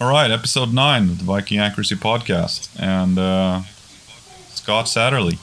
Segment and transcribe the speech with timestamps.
[0.00, 3.60] All right, episode nine of the Viking Accuracy Podcast, and uh,
[4.48, 5.38] Scott Satterlee.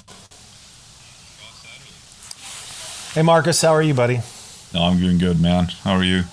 [3.13, 4.19] Hey, Marcus, how are you, buddy?
[4.73, 5.65] No, I'm doing good, man.
[5.83, 6.23] How are you?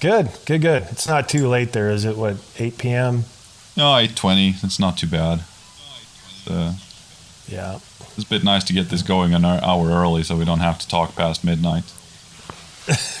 [0.00, 0.82] Good, good, good.
[0.90, 2.16] It's not too late there, is it?
[2.16, 3.24] What, 8 p.m.?
[3.76, 4.54] No, eight twenty.
[4.62, 5.42] It's not too bad.
[6.48, 6.74] Uh,
[7.48, 7.80] Yeah.
[8.16, 10.78] it's a bit nice to get this going an hour early, so we don't have
[10.80, 11.84] to talk past midnight.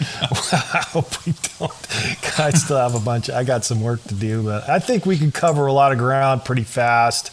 [0.00, 2.38] I hope we don't.
[2.38, 3.30] I still have a bunch.
[3.30, 5.98] I got some work to do, but I think we can cover a lot of
[5.98, 7.30] ground pretty fast.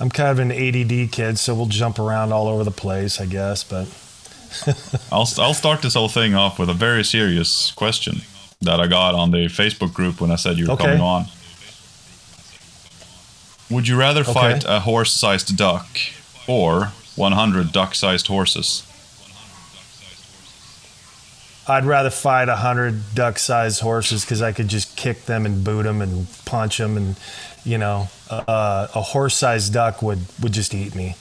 [0.00, 3.26] I'm kind of an ADD kid, so we'll jump around all over the place, I
[3.26, 3.62] guess.
[3.64, 3.86] But
[5.12, 8.16] I'll I'll start this whole thing off with a very serious question
[8.62, 10.84] that I got on the Facebook group when I said you were Okay.
[10.84, 11.26] coming on.
[13.70, 14.32] Would you rather Okay.
[14.32, 15.86] fight a horse-sized duck
[16.46, 18.82] or 100 duck-sized horses?
[21.68, 25.82] I'd rather fight a hundred duck-sized horses because I could just kick them and boot
[25.82, 27.16] them and punch them, and
[27.64, 31.16] you know, uh, a horse-sized duck would would just eat me.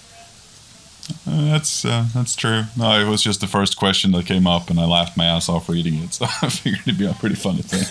[1.27, 2.63] Uh, that's uh, that's true.
[2.77, 5.49] No, it was just the first question that came up, and I laughed my ass
[5.49, 6.13] off reading it.
[6.13, 7.85] So I figured it'd be a pretty funny thing.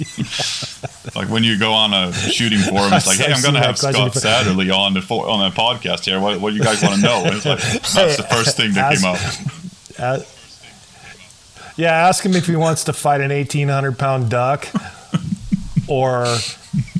[1.14, 3.78] like when you go on a shooting forum, it's like, "Hey, I'm going to have
[3.78, 6.20] Scott Satterlee on the on a podcast here.
[6.20, 8.72] What, what do you guys want to know?" And it's like that's the first thing
[8.72, 9.18] that came up.
[11.80, 14.68] Yeah, ask him if he wants to fight an 1,800 pound duck
[15.88, 16.26] or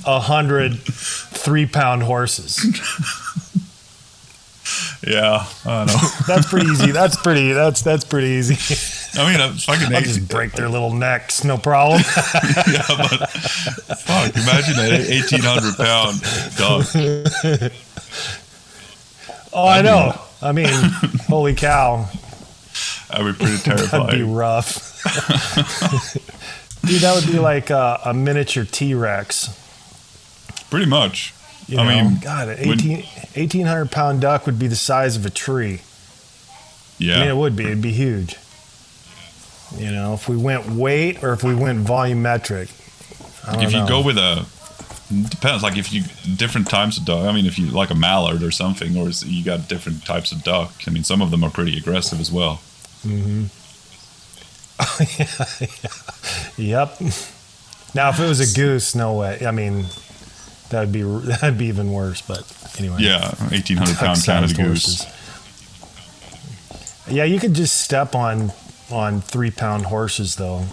[0.07, 2.65] a hundred three pound horses.
[5.07, 6.09] Yeah, I don't know.
[6.27, 6.93] That's pretty easy.
[6.93, 7.53] That's pretty.
[7.53, 8.57] That's that's pretty easy.
[9.21, 12.01] I mean, it's fucking I'll just break their little necks, no problem.
[12.73, 13.29] yeah, but
[14.01, 16.23] fuck, imagine an 1,800 pound
[16.57, 16.87] dog.
[19.53, 20.19] Oh, I know.
[20.41, 20.69] I mean,
[21.29, 22.09] holy cow,
[23.19, 24.01] That'd be pretty terrified.
[24.09, 25.03] that'd be rough.
[26.87, 29.49] Dude, that would be like a, a miniature T Rex.
[30.71, 31.35] Pretty much.
[31.67, 32.09] You I know?
[32.11, 32.97] mean, God, an when- 18,
[33.35, 35.81] 1,800 pound duck would be the size of a tree.
[36.99, 37.17] Yeah.
[37.17, 37.65] I mean, it would be.
[37.67, 38.37] It'd be huge.
[39.77, 42.71] You know, if we went weight or if we went volumetric.
[43.47, 43.89] I don't if you know.
[43.89, 44.47] go with a
[45.31, 46.03] depends like if you
[46.37, 49.25] different types of duck i mean if you like a mallard or something or is-
[49.25, 52.31] you got different types of duck i mean some of them are pretty aggressive as
[52.31, 52.61] well
[53.07, 53.47] Mm-hmm.
[56.61, 57.01] Yep.
[57.95, 59.45] Now, if it was a goose, no way.
[59.47, 59.87] I mean,
[60.71, 62.23] that'd be that'd be even worse.
[62.23, 62.45] But
[62.79, 62.99] anyway.
[63.01, 65.07] yeah 1800 pound canada goose horses.
[67.09, 68.53] Yeah, you could just step on
[68.91, 70.65] on three pound horses though.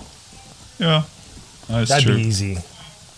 [0.80, 1.04] yeah
[1.68, 2.58] that's That'd true be easy.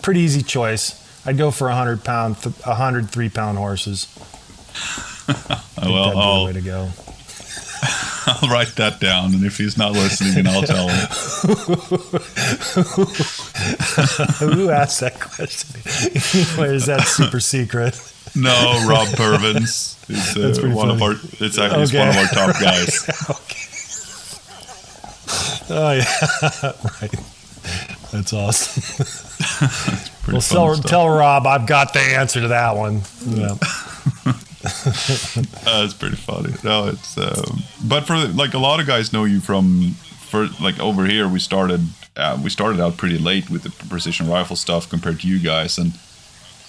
[0.02, 0.96] Pretty easy choice.
[1.26, 4.06] I'd go for a hundred pound, a hundred three pound horses.
[5.28, 6.88] I think well that'd be I'll, the way to go.
[8.26, 11.06] I'll write that down and if he's not listening then i'll tell him
[14.40, 15.80] Who asked that question?
[16.60, 17.94] or is that super secret?
[18.34, 21.14] no rob pervins is That's uh, one of funny.
[21.16, 23.66] our it's actually he's one of our top guys okay.
[25.72, 27.14] Oh yeah, right.
[28.10, 28.82] That's awesome.
[30.24, 33.02] Pretty Well, tell, tell Rob I've got the answer to that one.
[33.24, 33.54] Yeah.
[35.64, 36.52] That's pretty funny.
[36.62, 39.92] No, it's um, but for like a lot of guys know you from
[40.28, 41.26] for like over here.
[41.28, 41.80] We started
[42.16, 45.78] uh, we started out pretty late with the precision rifle stuff compared to you guys,
[45.78, 45.92] and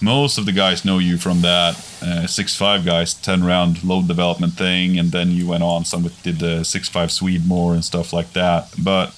[0.02, 4.08] most of the guys know you from that uh, six five guys ten round load
[4.08, 7.74] development thing, and then you went on some with did the six five Swede more
[7.74, 8.70] and stuff like that.
[8.82, 9.14] But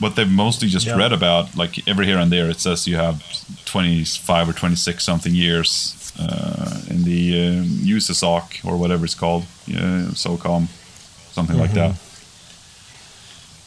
[0.00, 0.96] what they've mostly just Yeah.
[0.96, 3.22] read about, like every here and there, it says you have
[3.64, 9.44] twenty five or twenty six something years in the um, USASOC or whatever it's called,
[9.66, 10.68] yeah, SOCOM,
[11.32, 11.94] something like that.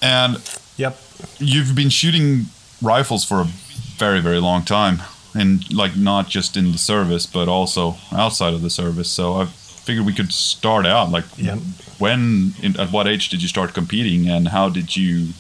[0.02, 0.38] And
[0.78, 0.98] Yep.
[1.40, 2.46] you've been shooting
[2.82, 3.48] rifles for a
[3.98, 5.02] very, very long time,
[5.36, 9.10] and like not just in the service, but also outside of the service.
[9.10, 11.60] So I figured we could start out like Yep.
[11.98, 15.34] when, in, at what age did you start competing, and how did you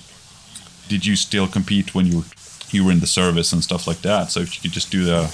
[0.89, 2.25] did you still compete when you were
[2.71, 4.31] you were in the service and stuff like that?
[4.31, 5.31] So if you could just do the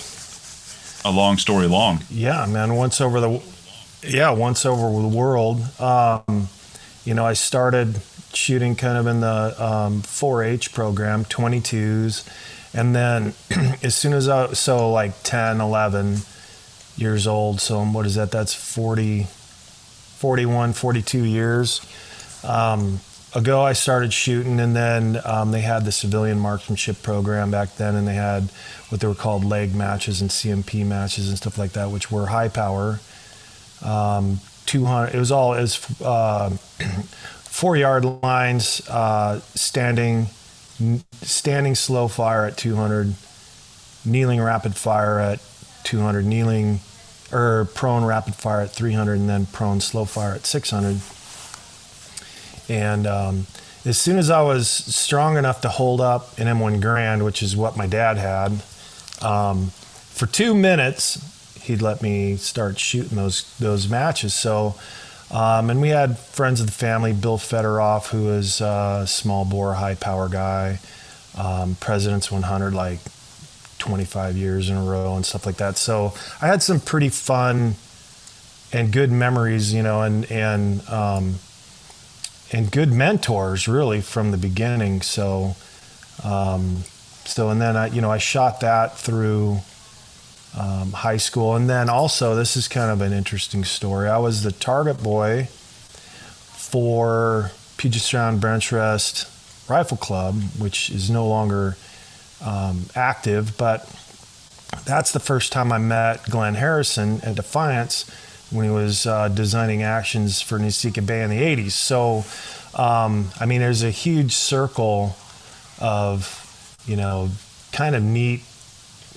[1.06, 2.04] a long story long.
[2.10, 2.76] Yeah, man.
[2.76, 3.42] Once over the,
[4.04, 5.62] yeah, once over the world.
[5.80, 6.50] Um,
[7.06, 8.02] you know, I started
[8.34, 12.28] shooting kind of in the um, 4-H program, 22s,
[12.74, 13.34] and then
[13.84, 16.18] as soon as I so like 10, 11
[16.98, 17.62] years old.
[17.62, 18.32] So what is that?
[18.32, 21.82] That's 40, 41, 42 years.
[22.44, 23.00] Um,
[23.36, 27.96] ago I started shooting, and then um, they had the civilian marksmanship program back then,
[27.96, 28.50] and they had
[28.90, 32.28] what they were called leg matches and CMP matches and stuff like that, which were
[32.28, 33.00] high power.
[33.84, 35.14] Um, 200.
[35.14, 36.50] It was all was uh,
[37.44, 40.28] four yard lines, uh, standing
[41.22, 43.14] standing slow fire at 200,
[44.06, 45.40] kneeling rapid fire at
[45.84, 46.80] 200, kneeling
[47.32, 51.00] or prone rapid fire at 300, and then prone slow fire at 600.
[52.70, 53.48] And um,
[53.86, 57.56] as soon as I was strong enough to hold up an M1 Garand, which is
[57.56, 58.62] what my dad had,
[59.22, 61.20] um, for two minutes,
[61.62, 64.34] he'd let me start shooting those those matches.
[64.34, 64.76] So,
[65.32, 69.74] um, and we had friends of the family, Bill Federoff, who is a small bore,
[69.74, 70.80] high power guy,
[71.38, 73.00] um, President's 100, like
[73.80, 75.78] 25 years in a row and stuff like that.
[75.78, 77.76] So I had some pretty fun
[78.72, 81.36] and good memories, you know, and and um,
[82.56, 85.02] and good mentors really from the beginning.
[85.02, 85.58] So,
[86.24, 86.84] um,
[87.26, 89.60] so and then I, you know, I shot that through
[90.58, 94.08] um, high school, and then also this is kind of an interesting story.
[94.08, 95.50] I was the target boy
[96.54, 99.30] for Puget Sound Bench Rest
[99.70, 101.76] Rifle Club, which is no longer
[102.42, 103.82] um, active, but
[104.86, 108.10] that's the first time I met Glenn Harrison at Defiance
[108.52, 111.72] when he was uh, designing actions for Nesika Bay in the 80s.
[111.72, 112.24] So,
[112.80, 115.16] um, I mean, there's a huge circle
[115.80, 117.30] of, you know,
[117.72, 118.42] kind of neat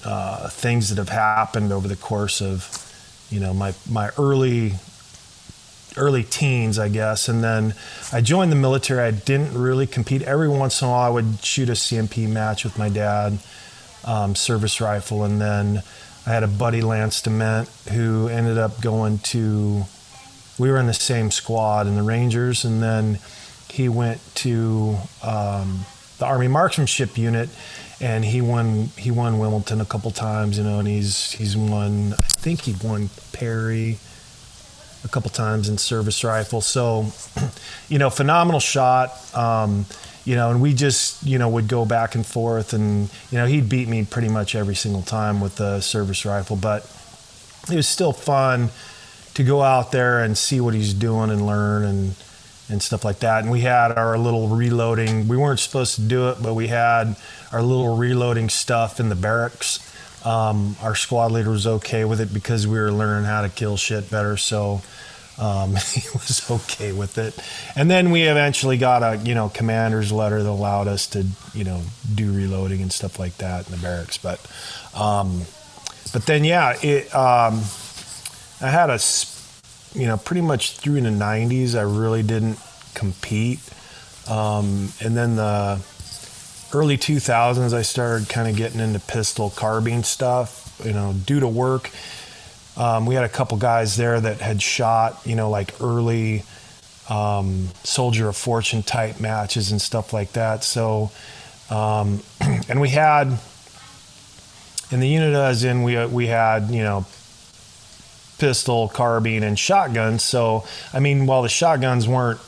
[0.04, 2.84] uh, things that have happened over the course of,
[3.30, 4.74] you know, my, my early
[5.96, 7.28] early teens, I guess.
[7.28, 7.74] And then
[8.12, 9.00] I joined the military.
[9.00, 10.22] I didn't really compete.
[10.22, 13.38] Every once in a while, I would shoot a CMP match with my dad,
[14.04, 15.24] um, service rifle.
[15.24, 15.82] And then
[16.28, 19.84] I had a buddy, Lance Dement, who ended up going to,
[20.58, 22.66] we were in the same squad in the Rangers.
[22.66, 23.18] And then
[23.70, 25.86] he went to um,
[26.18, 27.48] the Army Marksmanship Unit.
[28.02, 28.90] And he won.
[28.96, 32.12] He won Wimbledon a couple times, you know, and he's he's won.
[32.12, 33.98] I think he won Perry
[35.02, 36.60] a couple times in service rifle.
[36.60, 37.06] So,
[37.88, 39.10] you know, phenomenal shot.
[39.34, 39.84] Um,
[40.28, 43.46] you know, and we just, you know, would go back and forth, and you know,
[43.46, 46.56] he'd beat me pretty much every single time with the service rifle.
[46.56, 46.82] But
[47.70, 48.68] it was still fun
[49.34, 52.14] to go out there and see what he's doing and learn and
[52.70, 53.42] and stuff like that.
[53.42, 55.26] And we had our little reloading.
[55.28, 57.16] We weren't supposed to do it, but we had
[57.50, 59.80] our little reloading stuff in the barracks
[60.24, 63.76] um, our squad leader was okay with it because we were learning how to kill
[63.76, 64.36] shit better.
[64.36, 64.82] So
[65.38, 67.38] um, he was okay with it.
[67.76, 71.64] And then we eventually got a you know commander's letter that allowed us to you
[71.64, 71.82] know
[72.14, 74.18] do reloading and stuff like that in the barracks.
[74.18, 74.40] But
[74.94, 75.42] um,
[76.12, 77.62] but then yeah, it um,
[78.60, 78.98] I had a
[79.94, 82.58] you know pretty much through the 90s I really didn't
[82.94, 83.60] compete.
[84.28, 85.80] Um, and then the
[86.74, 91.48] early 2000s, I started kind of getting into pistol carbine stuff, you know, due to
[91.48, 91.90] work.
[92.78, 96.44] Um, we had a couple guys there that had shot, you know, like early
[97.08, 100.62] um, Soldier of Fortune type matches and stuff like that.
[100.62, 101.10] So,
[101.70, 102.22] um,
[102.68, 103.36] and we had
[104.90, 107.04] in the unit I was in, we we had you know
[108.38, 110.22] pistol, carbine, and shotguns.
[110.22, 112.40] So, I mean, while the shotguns weren't,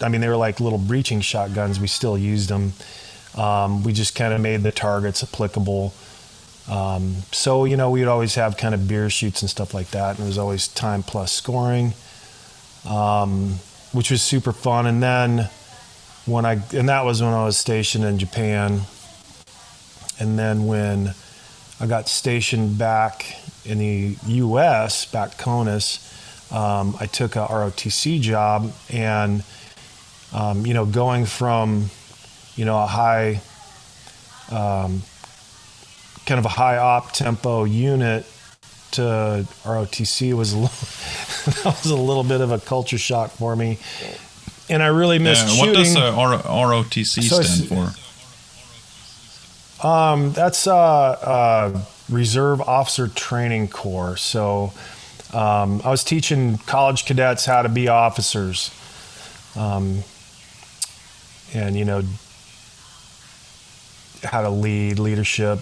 [0.00, 1.80] I mean, they were like little breaching shotguns.
[1.80, 2.72] We still used them.
[3.36, 5.92] Um, we just kind of made the targets applicable.
[6.68, 9.90] Um, so, you know, we would always have kind of beer shoots and stuff like
[9.90, 10.16] that.
[10.16, 11.94] And it was always time plus scoring,
[12.88, 13.54] um,
[13.92, 14.86] which was super fun.
[14.86, 15.48] And then
[16.24, 18.82] when I, and that was when I was stationed in Japan.
[20.20, 21.14] And then when
[21.80, 23.26] I got stationed back
[23.64, 26.08] in the US, back CONUS,
[26.52, 28.72] um, I took a ROTC job.
[28.88, 29.42] And,
[30.32, 31.90] um, you know, going from,
[32.54, 33.40] you know, a high,
[34.50, 35.02] um,
[36.26, 38.26] kind of a high op tempo unit
[38.92, 40.76] to ROTC was a little,
[41.64, 43.78] that was a little bit of a culture shock for me,
[44.68, 47.94] and I really missed yeah, What does uh, R- ROTC so stand for?
[49.86, 54.16] Um, that's uh, uh, Reserve Officer Training Corps.
[54.16, 54.72] So
[55.32, 58.70] um, I was teaching college cadets how to be officers,
[59.56, 60.04] um,
[61.52, 62.02] and you know
[64.22, 65.58] how to lead, leadership,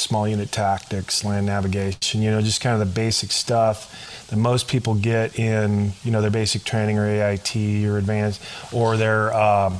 [0.00, 4.68] small unit tactics, land navigation, you know, just kind of the basic stuff that most
[4.68, 9.78] people get in, you know, their basic training or AIT or advanced or their, um,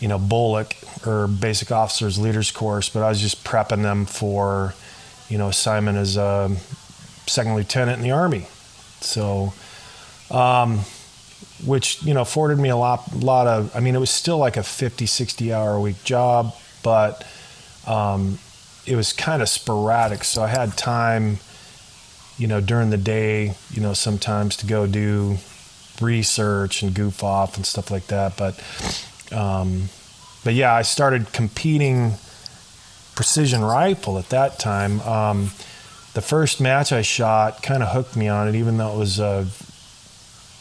[0.00, 2.88] you know, BOLC or basic officers leaders course.
[2.88, 4.74] But I was just prepping them for,
[5.28, 6.54] you know, assignment as a
[7.26, 8.46] second lieutenant in the Army.
[9.00, 9.52] So,
[10.30, 10.80] um,
[11.64, 14.38] which, you know, afforded me a lot, a lot of, I mean, it was still
[14.38, 17.26] like a 50, 60 hour a week job, but,
[17.86, 18.38] um,
[18.88, 20.24] it was kind of sporadic.
[20.24, 21.38] So I had time,
[22.38, 25.36] you know, during the day, you know, sometimes to go do
[26.00, 28.36] research and goof off and stuff like that.
[28.36, 28.62] But,
[29.32, 29.88] um,
[30.44, 32.14] but yeah, I started competing
[33.14, 35.00] precision rifle at that time.
[35.00, 35.50] Um,
[36.14, 39.20] the first match I shot kind of hooked me on it, even though it was
[39.20, 39.46] uh,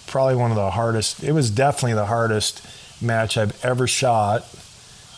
[0.08, 1.24] probably one of the hardest.
[1.24, 2.66] It was definitely the hardest
[3.02, 4.44] match I've ever shot,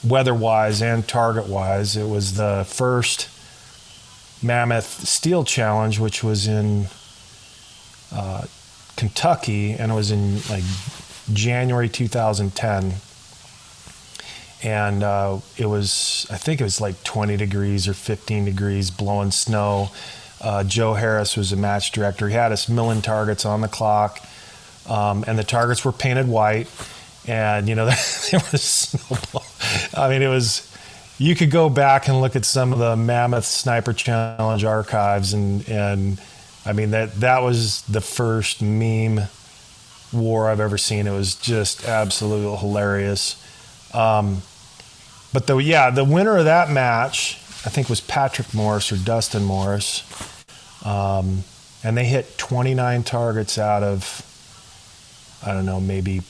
[0.03, 1.95] weather wise and target wise.
[1.95, 3.29] It was the first
[4.41, 6.87] Mammoth Steel Challenge, which was in
[8.13, 8.45] uh,
[8.95, 10.63] Kentucky, and it was in like
[11.33, 12.93] January 2010.
[14.61, 19.31] And uh, it was, I think it was like 20 degrees or 15 degrees, blowing
[19.31, 19.89] snow.
[20.41, 22.27] Uh, Joe Harris was a match director.
[22.27, 24.19] He had us milling targets on the clock,
[24.87, 26.69] um, and the targets were painted white.
[27.27, 29.41] And you know, there was snow.
[29.99, 30.65] I mean, it was.
[31.17, 35.67] You could go back and look at some of the Mammoth Sniper Challenge archives, and
[35.67, 36.21] and
[36.65, 39.21] I mean that that was the first meme
[40.13, 41.07] war I've ever seen.
[41.07, 43.35] It was just absolutely hilarious.
[43.93, 44.41] Um,
[45.33, 49.43] but the yeah, the winner of that match, I think, was Patrick Morris or Dustin
[49.43, 50.03] Morris,
[50.85, 51.43] um,
[51.83, 54.25] and they hit 29 targets out of
[55.45, 56.21] I don't know, maybe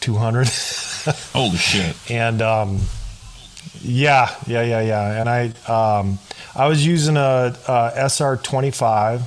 [0.00, 0.48] 200.
[1.32, 1.96] Holy shit!
[2.10, 2.80] and um,
[3.80, 5.20] yeah, yeah, yeah, yeah.
[5.20, 6.18] And I um,
[6.54, 9.22] I was using a, a SR 25,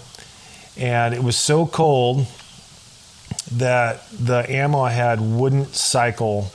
[0.77, 2.27] and it was so cold
[3.53, 6.51] that the ammo I had wouldn't cycle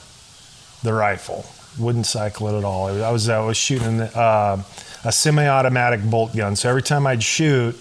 [0.83, 1.45] the rifle,
[1.79, 2.87] wouldn't cycle it at all.
[2.87, 4.61] I was I was shooting uh,
[5.03, 7.75] a semi-automatic bolt gun, so every time I'd shoot,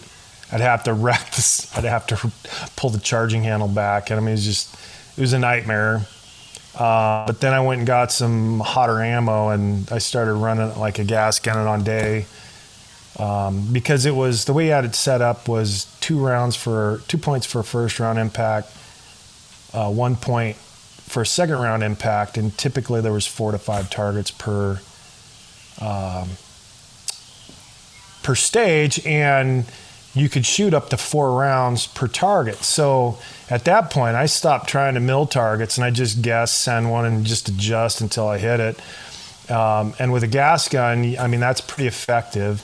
[0.50, 2.32] I'd have to wrap this, I'd have to
[2.76, 4.74] pull the charging handle back, and I mean it was just
[5.16, 6.06] it was a nightmare.
[6.74, 10.98] Uh, but then I went and got some hotter ammo, and I started running like
[10.98, 12.26] a gas gun on day.
[13.18, 17.02] Um, because it was the way I had it set up was two rounds for
[17.08, 18.68] two points for first round impact,
[19.74, 24.30] uh, one point for second round impact, and typically there was four to five targets
[24.30, 24.80] per
[25.80, 26.30] um,
[28.22, 29.66] per stage, and
[30.14, 32.56] you could shoot up to four rounds per target.
[32.56, 36.90] So at that point, I stopped trying to mill targets and I just guess, send
[36.90, 39.50] one, and just adjust until I hit it.
[39.50, 42.60] Um, and with a gas gun, I mean that's pretty effective.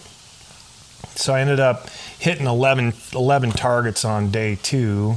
[1.14, 1.88] So I ended up
[2.18, 5.16] hitting 11, 11 targets on day two,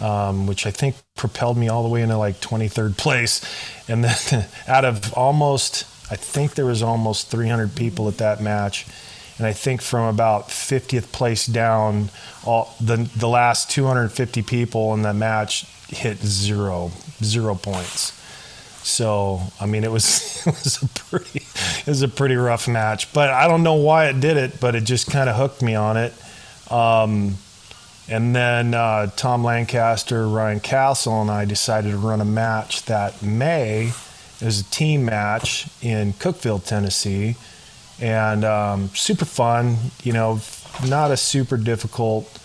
[0.00, 3.42] um, which I think propelled me all the way into like 23rd place.
[3.88, 8.86] And then out of almost, I think there was almost 300 people at that match.
[9.40, 12.10] And I think from about 50th place down,
[12.44, 16.90] all the the last 250 people in that match hit zero,
[17.24, 18.12] zero points.
[18.82, 23.14] So I mean, it was it was a pretty it was a pretty rough match.
[23.14, 25.74] But I don't know why it did it, but it just kind of hooked me
[25.74, 26.12] on it.
[26.70, 27.36] Um,
[28.06, 33.22] and then uh, Tom Lancaster, Ryan Castle, and I decided to run a match that
[33.22, 33.86] May.
[34.40, 37.36] It was a team match in Cookeville, Tennessee,
[38.00, 39.76] and um, super fun.
[40.02, 40.40] You know,
[40.88, 42.38] not a super difficult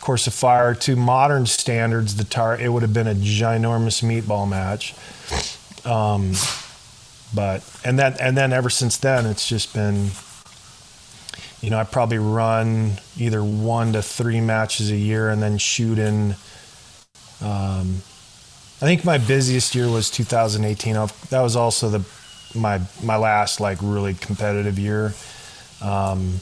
[0.00, 0.74] course of fire.
[0.74, 4.94] To modern standards, the tar it would have been a ginormous meatball match.
[5.84, 6.32] Um,
[7.34, 10.10] but and then and then ever since then, it's just been.
[11.62, 15.98] You know, I probably run either one to three matches a year, and then shoot
[15.98, 16.36] in.
[17.40, 18.02] Um,
[18.76, 20.94] I think my busiest year was 2018.
[21.30, 22.04] That was also the
[22.56, 25.14] my my last like really competitive year.
[25.82, 26.40] Um,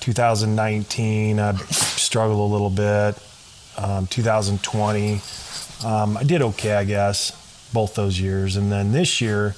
[0.00, 3.20] 2019, I struggled a little bit.
[3.76, 5.20] Um, 2020,
[5.84, 7.30] um, I did okay, I guess,
[7.72, 8.56] both those years.
[8.56, 9.54] And then this year,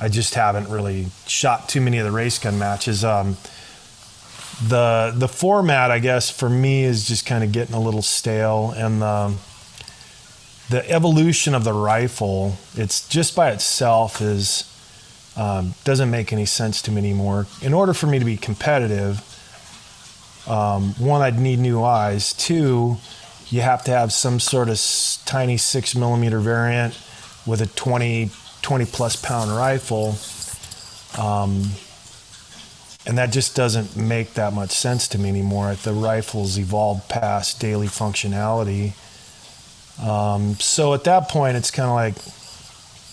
[0.00, 3.04] I just haven't really shot too many of the race gun matches.
[3.04, 3.36] Um,
[4.68, 8.72] the the format, I guess, for me is just kind of getting a little stale,
[8.76, 9.34] and the
[10.70, 14.64] the evolution of the rifle, it's just by itself is
[15.36, 17.46] um, doesn't make any sense to me anymore.
[17.62, 19.22] In order for me to be competitive,
[20.46, 22.32] um, one, I'd need new eyes.
[22.32, 22.96] Two,
[23.48, 24.80] you have to have some sort of
[25.24, 26.98] tiny six millimeter variant
[27.46, 28.30] with a 20,
[28.62, 30.16] 20 plus pound rifle.
[31.18, 31.64] Um,
[33.06, 35.74] and that just doesn't make that much sense to me anymore.
[35.74, 38.94] The rifles evolved past daily functionality.
[40.02, 42.35] Um, so at that point, it's kind of like,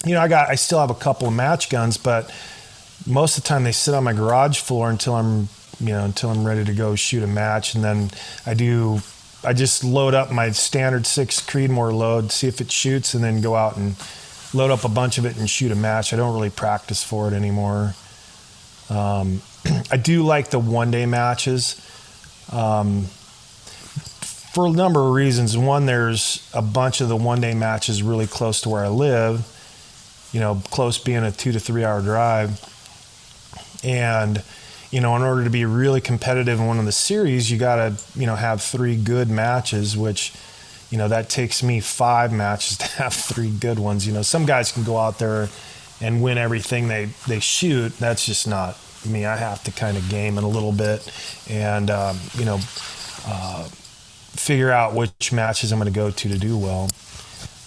[0.05, 2.33] you know, I got, I still have a couple of match guns, but
[3.07, 5.47] most of the time they sit on my garage floor until I'm,
[5.79, 8.11] you know, until I'm ready to go shoot a match, and then
[8.45, 8.99] I do,
[9.43, 13.41] I just load up my standard six Creedmoor load, see if it shoots, and then
[13.41, 13.95] go out and
[14.53, 16.13] load up a bunch of it and shoot a match.
[16.13, 17.95] I don't really practice for it anymore.
[18.89, 19.41] Um,
[19.91, 21.79] I do like the one day matches.
[22.51, 23.05] Um,
[24.53, 25.57] for a number of reasons.
[25.57, 29.49] One, there's a bunch of the one day matches really close to where I live.
[30.33, 32.59] You know, close being a two to three hour drive.
[33.83, 34.43] And,
[34.91, 37.75] you know, in order to be really competitive in one of the series, you got
[37.75, 40.33] to, you know, have three good matches, which,
[40.89, 44.05] you know, that takes me five matches to have three good ones.
[44.05, 45.49] You know, some guys can go out there
[46.01, 47.97] and win everything they, they shoot.
[47.97, 49.25] That's just not me.
[49.25, 51.09] I have to kind of game it a little bit
[51.49, 52.59] and, um, you know,
[53.25, 53.67] uh,
[54.35, 56.89] figure out which matches I'm going to go to to do well.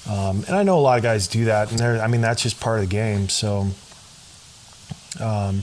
[0.09, 2.61] Um, and I know a lot of guys do that, and I mean that's just
[2.61, 3.29] part of the game.
[3.29, 3.69] So
[5.21, 5.63] um,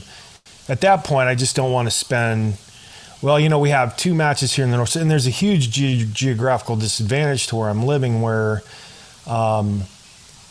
[0.68, 2.58] at that point, I just don't want to spend.
[3.22, 5.70] Well, you know, we have two matches here in the north, and there's a huge
[5.70, 8.62] ge- geographical disadvantage to where I'm living, where
[9.26, 9.84] um,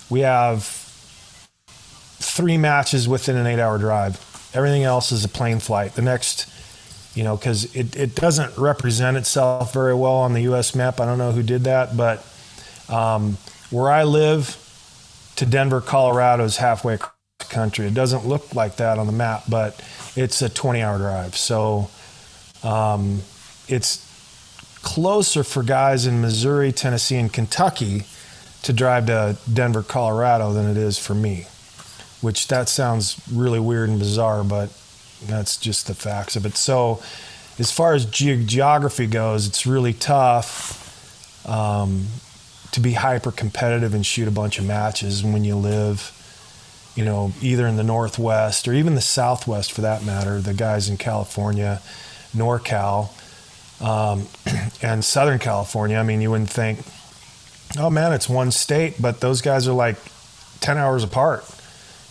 [0.09, 0.63] we have
[2.17, 4.19] three matches within an eight-hour drive.
[4.55, 5.93] Everything else is a plane flight.
[5.93, 6.49] The next
[7.15, 10.73] you know, because it, it doesn't represent itself very well on the U.S.
[10.73, 10.99] map.
[10.99, 12.25] I don't know who did that, but
[12.89, 13.37] um,
[13.73, 14.59] where I live
[15.35, 17.87] to Denver, Colorado is halfway across the country.
[17.87, 19.83] It doesn't look like that on the map, but
[20.15, 21.35] it's a 20 hour drive.
[21.35, 21.89] So
[22.63, 23.21] um,
[23.67, 24.07] it's
[24.83, 28.03] closer for guys in Missouri, Tennessee, and Kentucky
[28.61, 31.47] to drive to Denver, Colorado than it is for me,
[32.21, 34.69] which that sounds really weird and bizarre, but
[35.25, 36.55] that's just the facts of it.
[36.57, 37.01] So,
[37.57, 40.79] as far as ge- geography goes, it's really tough
[41.47, 42.07] um,
[42.73, 46.11] to be hyper competitive and shoot a bunch of matches when you live,
[46.95, 50.41] you know, either in the Northwest or even the Southwest for that matter.
[50.41, 51.81] The guys in California,
[52.35, 53.09] NorCal,
[53.79, 54.27] um,
[54.81, 55.97] and Southern California.
[55.97, 56.79] I mean, you wouldn't think,
[57.77, 59.97] oh man, it's one state, but those guys are like
[60.59, 61.45] 10 hours apart,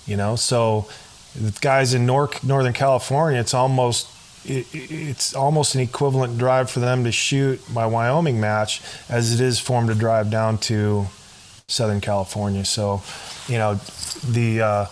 [0.06, 0.36] you know?
[0.36, 0.88] So,
[1.34, 4.06] the guys in Nor- Northern California, it's almost
[4.44, 9.40] it, it's almost an equivalent drive for them to shoot my Wyoming match as it
[9.40, 11.06] is for them to drive down to
[11.68, 12.64] Southern California.
[12.64, 13.02] So,
[13.46, 13.74] you know,
[14.28, 14.86] the uh,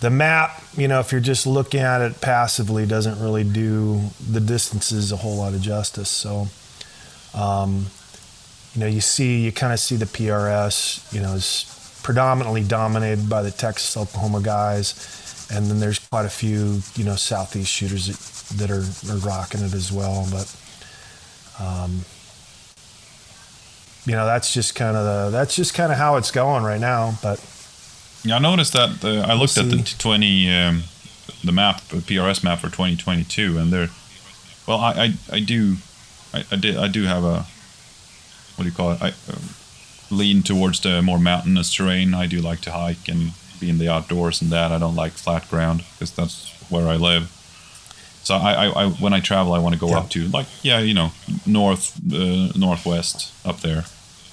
[0.00, 4.40] the map, you know, if you're just looking at it passively, doesn't really do the
[4.40, 6.10] distances a whole lot of justice.
[6.10, 6.48] So,
[7.34, 7.86] um,
[8.74, 13.28] you know, you see, you kind of see the PRS, you know, is predominantly dominated
[13.28, 15.20] by the Texas, Oklahoma guys
[15.52, 19.60] and then there's quite a few you know southeast shooters that, that are, are rocking
[19.60, 20.54] it as well but
[21.60, 22.04] um,
[24.04, 26.80] you know that's just kind of the that's just kind of how it's going right
[26.80, 27.38] now but
[28.24, 30.82] yeah i noticed that uh, i looked at the 20 um,
[31.44, 33.88] the map the prs map for 2022 and there
[34.66, 35.76] well i i, I do
[36.32, 37.46] I, I did i do have a
[38.56, 39.38] what do you call it i uh,
[40.10, 43.88] lean towards the more mountainous terrain i do like to hike and be in the
[43.88, 44.72] outdoors and that.
[44.72, 47.30] I don't like flat ground because that's where I live.
[48.24, 49.98] So I, I, I when I travel, I want to go yeah.
[49.98, 51.10] up to like yeah, you know,
[51.46, 53.84] north, uh, northwest up there,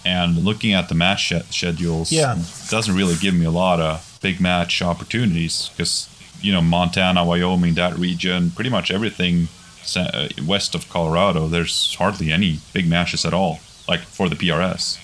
[0.06, 2.38] and looking at the match sh- schedules, yeah.
[2.70, 6.08] doesn't really give me a lot of big match opportunities because
[6.42, 9.48] you know Montana, Wyoming, that region, pretty much everything
[9.96, 14.98] uh, west of Colorado, there's hardly any big matches at all, like for the PRS.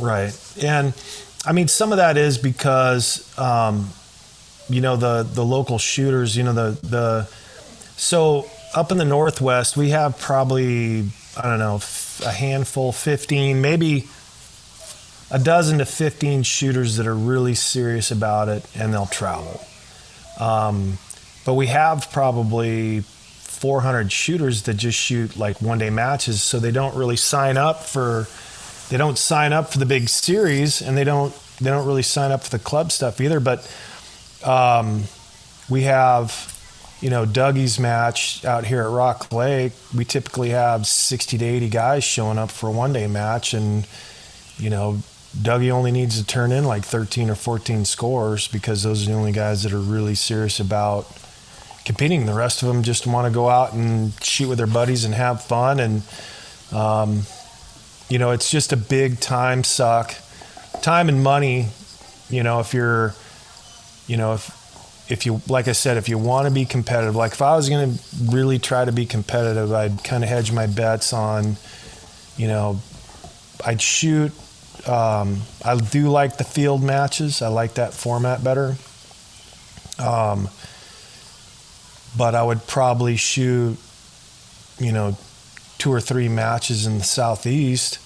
[0.00, 0.94] Right, and
[1.44, 3.90] I mean, some of that is because, um,
[4.72, 6.36] you know, the the local shooters.
[6.36, 7.28] You know, the the
[7.96, 11.80] so up in the northwest, we have probably I don't know
[12.24, 14.08] a handful, fifteen, maybe
[15.30, 19.60] a dozen to fifteen shooters that are really serious about it, and they'll travel.
[20.40, 20.98] Um,
[21.44, 26.72] but we have probably 400 shooters that just shoot like one day matches, so they
[26.72, 28.26] don't really sign up for
[28.90, 32.32] they don't sign up for the big series and they don't they don't really sign
[32.32, 33.40] up for the club stuff either.
[33.40, 33.64] But
[34.44, 35.04] um,
[35.68, 36.48] we have
[37.00, 39.72] you know Dougie's match out here at Rock Lake.
[39.94, 43.86] We typically have 60 to 80 guys showing up for a one day match, and
[44.56, 44.98] you know
[45.36, 49.16] Dougie only needs to turn in like 13 or 14 scores because those are the
[49.16, 51.06] only guys that are really serious about
[51.84, 52.26] competing.
[52.26, 55.14] The rest of them just want to go out and shoot with their buddies and
[55.14, 56.02] have fun and.
[56.72, 57.22] Um,
[58.12, 60.14] you know, it's just a big time suck,
[60.82, 61.68] time and money.
[62.28, 63.14] You know, if you're,
[64.06, 64.58] you know, if
[65.10, 67.68] if you like I said, if you want to be competitive, like if I was
[67.68, 71.56] going to really try to be competitive, I'd kind of hedge my bets on,
[72.36, 72.80] you know,
[73.64, 74.32] I'd shoot.
[74.86, 77.42] Um, I do like the field matches.
[77.42, 78.74] I like that format better.
[79.98, 80.48] Um,
[82.16, 83.76] but I would probably shoot,
[84.78, 85.16] you know,
[85.78, 87.98] two or three matches in the southeast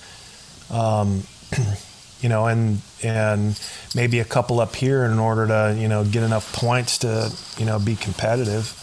[0.71, 1.23] um,
[2.27, 3.57] you know, and and
[3.95, 7.65] maybe a couple up here in order to you know get enough points to you
[7.65, 8.75] know be competitive.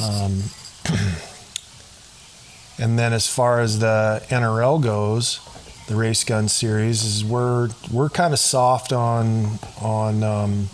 [0.00, 0.40] Um,
[2.82, 5.38] and then as far as the NRL goes,
[5.86, 10.70] the race gun series is we're we're kind of soft on on um,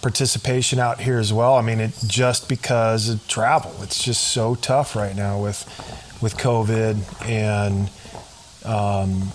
[0.00, 1.56] participation out here as well.
[1.56, 5.64] I mean, it just because of travel, it's just so tough right now with
[6.22, 7.90] with COVID and
[8.64, 9.32] um,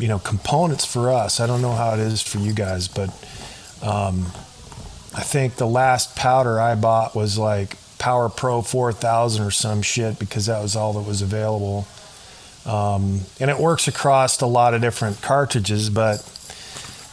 [0.00, 1.40] you know components for us.
[1.40, 3.10] I don't know how it is for you guys, but
[3.82, 4.26] um,
[5.14, 10.18] I think the last powder I bought was like Power Pro 4000 or some shit
[10.18, 11.86] because that was all that was available.
[12.66, 16.26] Um, and it works across a lot of different cartridges, but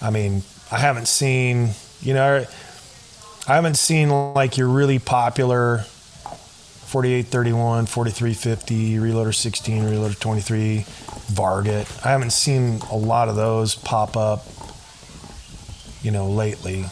[0.02, 1.70] I mean, I haven't seen,
[2.02, 2.46] you know,
[3.48, 5.80] I haven't seen like your really popular
[6.88, 10.86] 4831, 4350, Reloader 16, Reloader 23,
[11.32, 12.06] Varget.
[12.06, 14.46] I haven't seen a lot of those pop up,
[16.02, 16.86] you know, lately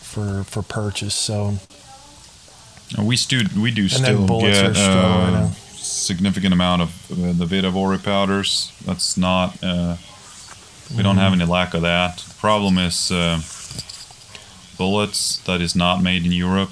[0.00, 1.14] for for purchase.
[1.14, 1.54] So
[2.98, 8.72] we do we do still get a significant amount of uh, the Vihtavuori powders.
[8.84, 9.96] That's not uh,
[10.96, 11.42] we don't have mm-hmm.
[11.42, 12.18] any lack of that.
[12.18, 13.40] The problem is uh,
[14.76, 16.70] bullets that is not made in Europe.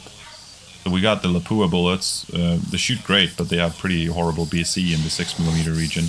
[0.85, 2.29] So we got the Lapua bullets.
[2.33, 6.05] Uh, they shoot great, but they have pretty horrible BC in the six millimeter region.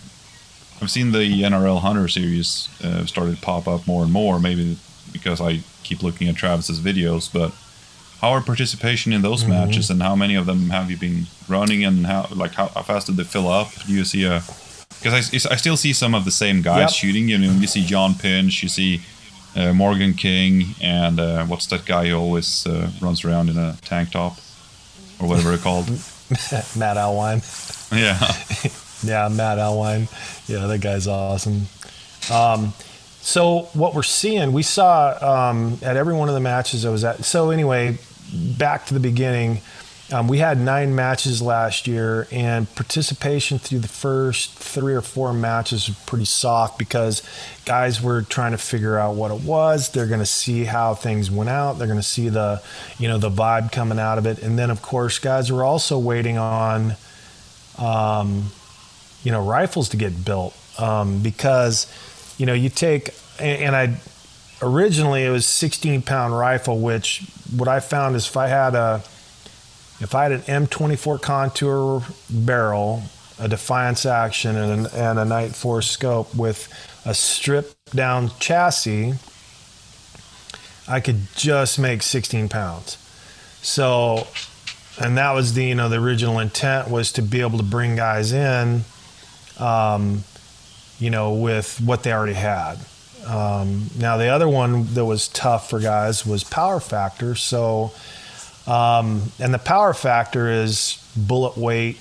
[0.83, 4.39] I've seen the NRL Hunter series uh, started to pop up more and more.
[4.39, 4.77] Maybe
[5.11, 7.55] because I keep looking at Travis's videos, but
[8.21, 9.53] how are participation in those mm-hmm.
[9.53, 12.83] matches and how many of them have you been running and how like how, how
[12.83, 13.69] fast did they fill up?
[13.87, 14.43] Do you see a
[14.99, 16.91] because I, I still see some of the same guys yep.
[16.91, 17.29] shooting.
[17.29, 19.03] You know, you see John Pinch, you see
[19.55, 23.77] uh, Morgan King, and uh, what's that guy who always uh, runs around in a
[23.83, 24.39] tank top
[25.21, 25.89] or whatever it's called?
[26.77, 27.43] Matt Alwine.
[27.93, 28.19] Yeah.
[29.03, 30.09] yeah, Matt Alwine.
[30.49, 31.67] Yeah, that guy's awesome.
[32.31, 32.75] Um,
[33.21, 37.05] so what we're seeing, we saw um, at every one of the matches I was
[37.05, 37.25] at.
[37.25, 37.99] So anyway,
[38.33, 39.61] back to the beginning
[40.13, 45.33] um, we had nine matches last year, and participation through the first three or four
[45.33, 47.23] matches was pretty soft because
[47.65, 49.91] guys were trying to figure out what it was.
[49.91, 51.75] They're going to see how things went out.
[51.75, 52.63] They're going to see the,
[52.99, 55.99] you know, the vibe coming out of it, and then of course, guys were also
[55.99, 56.95] waiting on,
[57.79, 58.53] um,
[59.25, 61.93] you know, rifles to get built um, because,
[62.39, 63.97] you know, you take and, and I
[64.63, 67.25] originally it was 16 pound rifle, which
[67.57, 69.03] what I found is if I had a
[70.01, 73.03] if I had an M24 contour barrel,
[73.39, 76.73] a Defiance action, and, an, and a Nightforce scope with
[77.05, 79.15] a stripped down chassis,
[80.89, 82.99] I could just make 16 pounds.
[83.63, 84.27] So,
[85.01, 87.97] and that was the you know the original intent was to be able to bring
[87.97, 88.85] guys in,
[89.59, 90.25] um,
[90.99, 92.79] you know, with what they already had.
[93.27, 97.35] Um, now the other one that was tough for guys was power factor.
[97.35, 97.93] So
[98.67, 102.01] um, and the power factor is bullet weight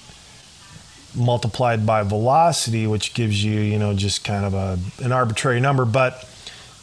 [1.16, 5.86] multiplied by velocity, which gives you, you know, just kind of a, an arbitrary number.
[5.86, 6.28] But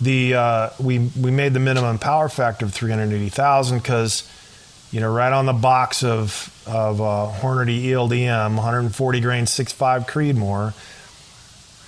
[0.00, 4.28] the uh, we we made the minimum power factor of 380,000 because,
[4.90, 10.72] you know, right on the box of of uh, Hornady ELDM, 140 grains, 6.5 Creedmoor,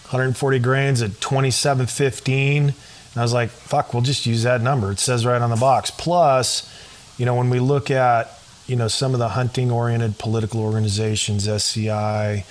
[0.04, 2.58] 140 grains at 27.15.
[2.58, 2.74] And
[3.20, 4.90] I was like, fuck, we'll just use that number.
[4.90, 5.92] It says right on the box.
[5.92, 6.68] Plus,
[7.16, 11.46] you know, when we look at, you know, some of the hunting oriented political organizations,
[11.46, 12.44] SCI,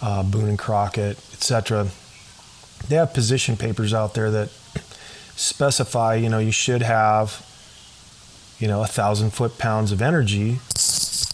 [0.00, 1.88] uh, Boone and Crockett, etc.,
[2.88, 4.48] they have position papers out there that
[5.36, 7.44] specify, you know, you should have,
[8.58, 10.58] you know, a thousand foot pounds of energy,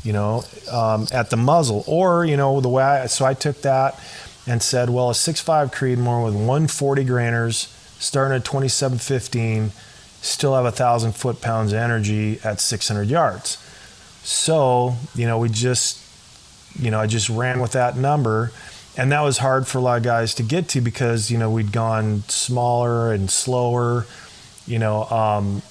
[0.03, 1.85] you know, um, at the muzzle.
[1.87, 3.99] Or, you know, the way I, so I took that
[4.47, 7.69] and said, well, a 6.5 Creedmoor with 140 grainers,
[8.01, 9.73] starting at 2715,
[10.25, 13.59] still have a thousand foot pounds energy at 600 yards.
[14.23, 16.01] So, you know, we just,
[16.81, 18.51] you know, I just ran with that number.
[18.97, 21.51] And that was hard for a lot of guys to get to because, you know,
[21.51, 24.07] we'd gone smaller and slower,
[24.67, 25.63] you know, um,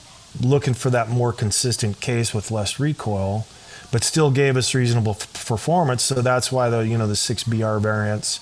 [0.42, 3.48] looking for that more consistent case with less recoil,
[3.92, 6.04] but still gave us reasonable f- performance.
[6.04, 8.40] So that's why the, you know, the 6BR variants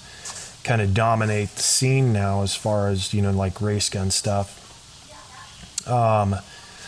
[0.63, 4.60] kind of dominate the scene now as far as, you know, like race gun stuff.
[5.87, 6.35] Um,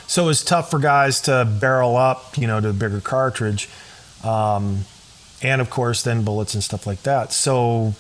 [0.07, 3.69] so it was tough for guys to barrel up, you know, to a bigger cartridge.
[4.23, 4.85] Um,
[5.41, 7.33] and of course, then bullets and stuff like that.
[7.33, 7.93] So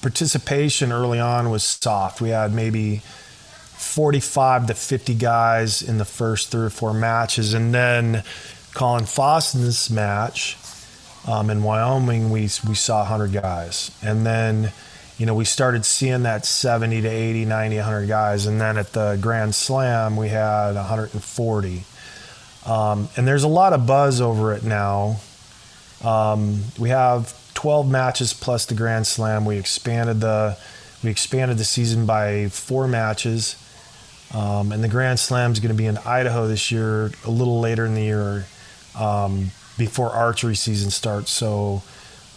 [0.00, 2.20] participation early on was soft.
[2.20, 3.02] We had maybe
[3.80, 7.54] 45 to 50 guys in the first three or four matches.
[7.54, 8.22] And then
[8.74, 10.56] Colin Foston's match
[11.26, 13.90] um, in Wyoming, we, we saw 100 guys.
[14.02, 14.72] And then
[15.20, 18.46] you know, we started seeing that 70 to 80, 90, 100 guys.
[18.46, 21.84] And then at the Grand Slam, we had 140.
[22.64, 25.20] Um, and there's a lot of buzz over it now.
[26.02, 29.44] Um, we have 12 matches plus the Grand Slam.
[29.44, 30.56] We expanded the
[31.04, 33.56] we expanded the season by four matches,
[34.34, 37.60] um, and the Grand Slam is going to be in Idaho this year, a little
[37.60, 38.46] later in the year,
[38.98, 41.30] um, before archery season starts.
[41.30, 41.82] So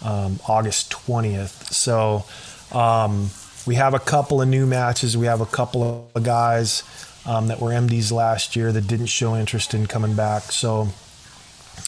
[0.01, 1.71] um, August 20th.
[1.71, 2.25] So
[2.73, 3.29] um,
[3.65, 5.15] we have a couple of new matches.
[5.17, 6.83] We have a couple of guys
[7.25, 10.43] um, that were MDs last year that didn't show interest in coming back.
[10.43, 10.89] So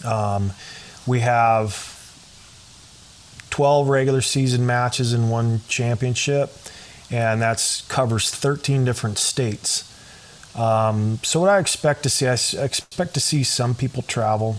[0.05, 0.51] um,
[1.05, 1.91] we have
[3.49, 6.51] 12 regular season matches and one championship,
[7.11, 9.91] and that covers 13 different states.
[10.55, 14.57] Um, so what I expect to see, I expect to see some people travel,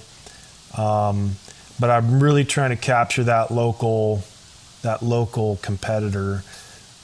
[0.76, 1.36] um,
[1.80, 4.22] but I'm really trying to capture that local
[4.86, 6.42] that local competitor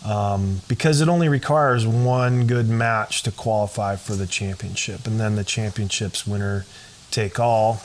[0.05, 5.37] um, because it only requires one good match to qualify for the championship, and then
[5.37, 6.65] the championship's winner
[7.11, 7.81] take all.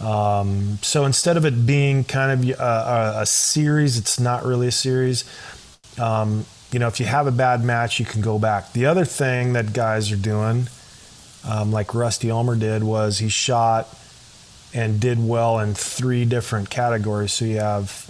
[0.00, 4.72] Um, so instead of it being kind of a, a, series, it's not really a
[4.72, 5.24] series.
[5.98, 8.72] Um, you know, if you have a bad match, you can go back.
[8.72, 10.68] The other thing that guys are doing,
[11.46, 13.94] um, like Rusty Ulmer did, was he shot
[14.72, 17.32] and did well in three different categories.
[17.32, 18.09] So you have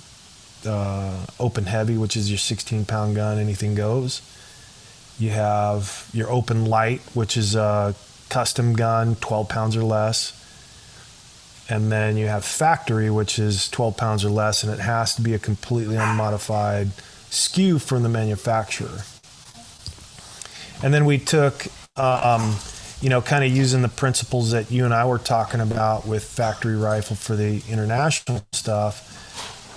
[0.66, 4.23] uh, open heavy, which is your 16 pound gun, anything goes.
[5.18, 7.94] You have your open light, which is a
[8.29, 10.37] custom gun, 12 pounds or less.
[11.68, 15.23] And then you have factory, which is 12 pounds or less, and it has to
[15.23, 16.88] be a completely unmodified
[17.31, 19.03] SKU from the manufacturer.
[20.83, 22.57] And then we took, um,
[23.01, 26.25] you know, kind of using the principles that you and I were talking about with
[26.25, 29.30] factory rifle for the international stuff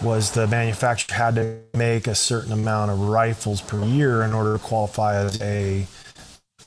[0.04, 4.54] was the manufacturer had to make a certain amount of rifles per year in order
[4.54, 5.88] to qualify as a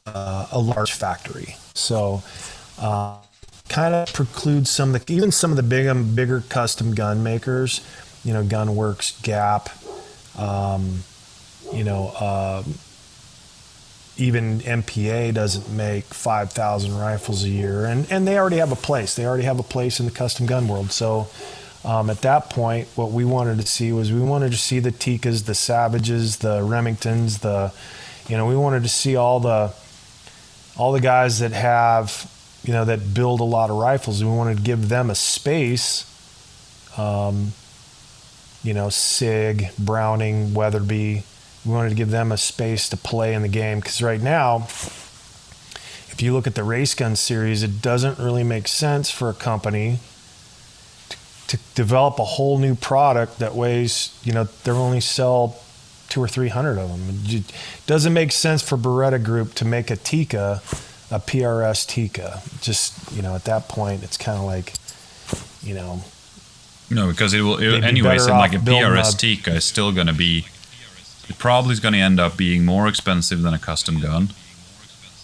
[0.07, 1.57] uh, a large factory.
[1.75, 2.23] So,
[2.79, 3.19] uh,
[3.69, 7.81] kind of precludes some of the even some of the big bigger custom gun makers,
[8.25, 9.69] you know, Gunworks, Gap,
[10.39, 11.03] um,
[11.73, 12.09] you know.
[12.19, 12.63] Uh,
[14.19, 19.15] even MPA doesn't make 5,000 rifles a year, and, and they already have a place.
[19.15, 20.91] They already have a place in the custom gun world.
[20.91, 21.29] So,
[21.87, 24.91] um, at that point, what we wanted to see was we wanted to see the
[24.91, 27.73] Tikkas, the Savages, the Remingtons, the,
[28.29, 29.73] you know, we wanted to see all the,
[30.77, 32.29] all the guys that have,
[32.65, 34.23] you know, that build a lot of rifles.
[34.23, 36.13] We wanted to give them a space.
[36.99, 37.53] Um,
[38.65, 41.23] you know, Sig, Browning, Weatherby.
[41.65, 44.65] We wanted to give them a space to play in the game because right now,
[44.67, 49.35] if you look at the race gun series, it doesn't really make sense for a
[49.35, 50.01] company
[51.49, 55.57] to develop a whole new product that weighs, you know, they only sell
[56.09, 57.21] two or three hundred of them.
[57.25, 57.53] It
[57.87, 60.63] doesn't make sense for Beretta Group to make a Tikka,
[61.11, 62.43] a PRS Tikka.
[62.61, 64.75] Just you know, at that point, it's kind of like,
[65.63, 66.03] you know.
[66.91, 67.59] No, because it will.
[67.59, 70.47] It, anyways, like a PRS Tikka is still going to be.
[71.29, 74.29] It probably is going to end up being more expensive than a custom gun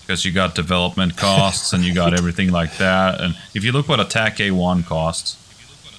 [0.00, 3.20] because you got development costs and you got everything like that.
[3.20, 5.41] And if you look what a TAC A1 costs,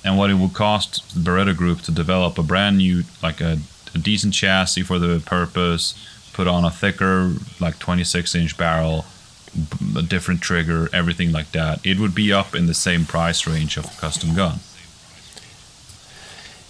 [0.04, 3.60] and what it would cost the Beretta Group to develop a brand new, like a,
[3.94, 5.96] a decent chassis for the purpose,
[6.34, 9.06] put on a thicker, like 26 inch barrel,
[9.96, 11.86] a different trigger, everything like that.
[11.86, 14.60] It would be up in the same price range of a custom gun.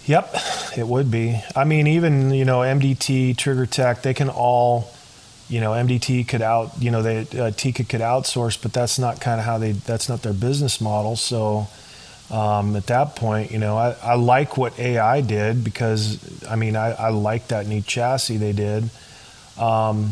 [0.05, 0.35] Yep,
[0.77, 1.41] it would be.
[1.55, 4.91] I mean, even you know MDT, Trigger Tech, they can all,
[5.47, 9.21] you know, MDT could out, you know, they uh, Tikka could outsource, but that's not
[9.21, 9.71] kind of how they.
[9.71, 11.15] That's not their business model.
[11.15, 11.67] So,
[12.31, 16.75] um, at that point, you know, I, I, like what AI did because, I mean,
[16.75, 18.89] I, I like that new chassis they did.
[19.57, 20.11] Um,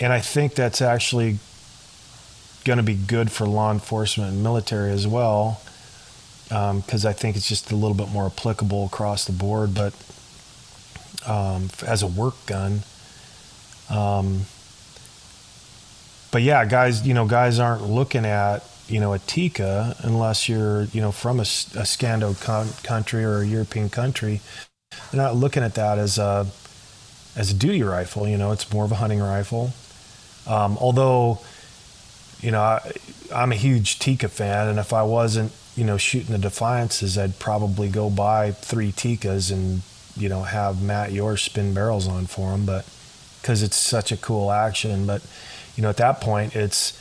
[0.00, 1.38] and I think that's actually
[2.64, 5.60] going to be good for law enforcement and military as well,
[6.44, 9.74] because um, I think it's just a little bit more applicable across the board.
[9.74, 9.94] But
[11.26, 12.82] um, as a work gun,
[13.90, 14.42] um,
[16.30, 20.84] but yeah, guys, you know, guys aren't looking at you know a Tikka, unless you're
[20.84, 24.40] you know from a, a Scando con- country or a European country.
[25.10, 26.46] They're not looking at that as a
[27.36, 28.28] as a duty rifle.
[28.28, 29.72] You know, it's more of a hunting rifle.
[30.46, 31.40] Um, although,
[32.40, 32.92] you know, I,
[33.34, 37.38] I'm a huge Tikka fan, and if I wasn't, you know, shooting the Defiances, I'd
[37.38, 39.82] probably go buy three Tikkas and
[40.16, 42.86] you know have Matt yours spin barrels on for them, but
[43.40, 45.06] because it's such a cool action.
[45.06, 45.22] But
[45.76, 46.98] you know, at that point, it's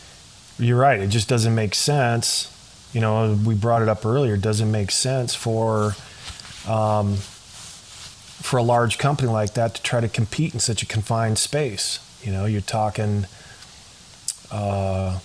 [0.59, 0.99] you're right.
[0.99, 2.53] It just doesn't make sense.
[2.93, 4.35] You know, we brought it up earlier.
[4.35, 5.95] It doesn't make sense for
[6.67, 11.37] um, for a large company like that to try to compete in such a confined
[11.37, 11.99] space.
[12.23, 13.25] You know, you're talking.
[14.51, 15.19] Uh,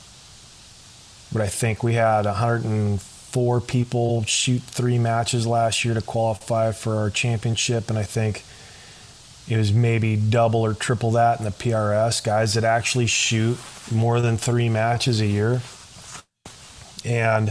[1.31, 6.97] what I think we had 104 people shoot three matches last year to qualify for
[6.97, 8.45] our championship, and I think
[9.49, 12.23] it was maybe double or triple that in the PRS.
[12.23, 13.59] Guys that actually shoot
[13.91, 15.61] more than three matches a year.
[17.05, 17.49] And,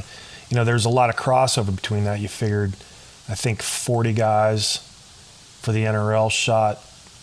[0.49, 2.19] you know, there's a lot of crossover between that.
[2.19, 2.73] You figured,
[3.27, 4.77] I think 40 guys
[5.61, 6.81] for the NRL shot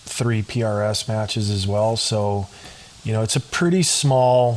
[0.08, 1.96] three PRS matches as well.
[1.96, 2.46] So,
[3.04, 4.56] you know, it's a pretty small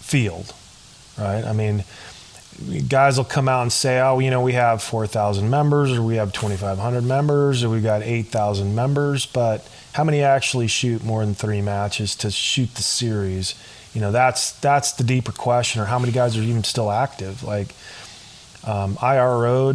[0.00, 0.52] field,
[1.18, 1.44] right?
[1.44, 1.84] I mean,
[2.88, 6.16] guys will come out and say, oh, you know, we have 4,000 members or we
[6.16, 11.34] have 2,500 members or we've got 8,000 members, but how many actually shoot more than
[11.34, 13.54] three matches to shoot the series?
[13.94, 15.82] You know, that's that's the deeper question.
[15.82, 17.42] Or how many guys are even still active?
[17.42, 17.74] Like,
[18.64, 19.74] um, IR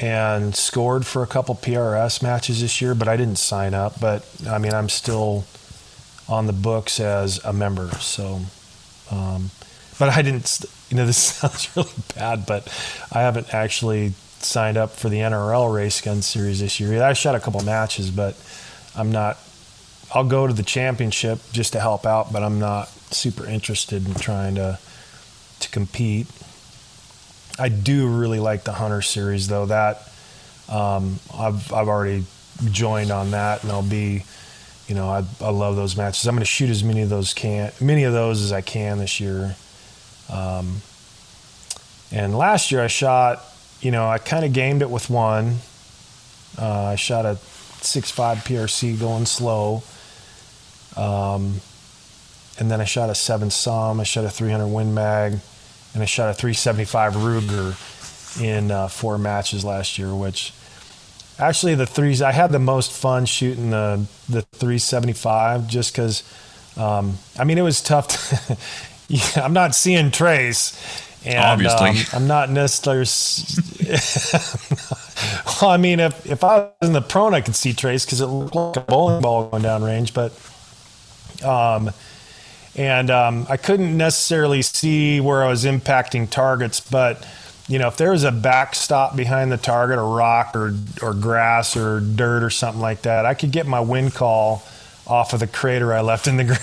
[0.00, 4.00] and scored for a couple PRS matches this year, but I didn't sign up.
[4.00, 5.44] But I mean, I'm still
[6.28, 7.90] on the books as a member.
[8.00, 8.40] So,
[9.10, 9.50] um,
[9.98, 10.64] but I didn't.
[10.90, 12.66] You know, this sounds really bad, but
[13.12, 17.02] I haven't actually signed up for the NRL race gun series this year.
[17.02, 18.36] I shot a couple matches, but
[18.96, 19.38] I'm not.
[20.14, 24.14] I'll go to the championship just to help out, but I'm not super interested in
[24.14, 24.78] trying to
[25.60, 26.26] to compete.
[27.58, 29.66] I do really like the Hunter series though.
[29.66, 30.08] That
[30.68, 32.24] um, I've I've already
[32.70, 34.24] joined on that, and I'll be,
[34.86, 36.26] you know, I, I love those matches.
[36.26, 38.98] I'm going to shoot as many of those can many of those as I can
[38.98, 39.56] this year.
[40.32, 40.82] Um,
[42.10, 43.44] and last year I shot,
[43.80, 45.56] you know, I kind of gamed it with one.
[46.58, 47.38] Uh, I shot a
[47.80, 49.82] 6.5 PRC going slow.
[50.96, 51.60] Um,
[52.58, 55.38] and then I shot a 7 SAUM, I shot a 300 Win Mag,
[55.94, 60.52] and I shot a 375 Ruger in uh, four matches last year, which
[61.38, 66.24] actually the threes, I had the most fun shooting the, the 375 just because,
[66.76, 68.08] um, I mean, it was tough.
[68.87, 71.04] To yeah, I'm not seeing trace.
[71.24, 71.90] And, Obviously.
[71.90, 73.06] Um, I'm not necessarily.
[75.60, 78.20] well, I mean, if, if I was in the prone, I could see trace because
[78.20, 80.32] it looked like a bowling ball going down range, but.
[81.44, 81.90] Um,
[82.76, 87.26] and um, I couldn't necessarily see where I was impacting targets, but
[87.66, 91.76] you know, if there was a backstop behind the target, a rock or or grass
[91.76, 94.62] or dirt or something like that, I could get my wind call
[95.08, 96.60] off of the crater I left in the ground.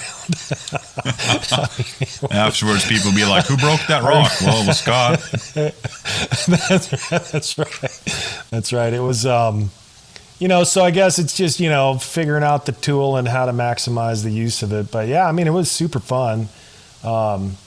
[2.31, 5.19] Afterwards, people be like, "Who broke that rock?" well, it was Scott.
[6.69, 8.01] that's, right, that's right.
[8.51, 8.93] That's right.
[8.93, 9.71] It was, um,
[10.39, 10.63] you know.
[10.63, 14.23] So I guess it's just you know figuring out the tool and how to maximize
[14.23, 14.91] the use of it.
[14.91, 16.47] But yeah, I mean, it was super fun.
[17.03, 17.58] Um,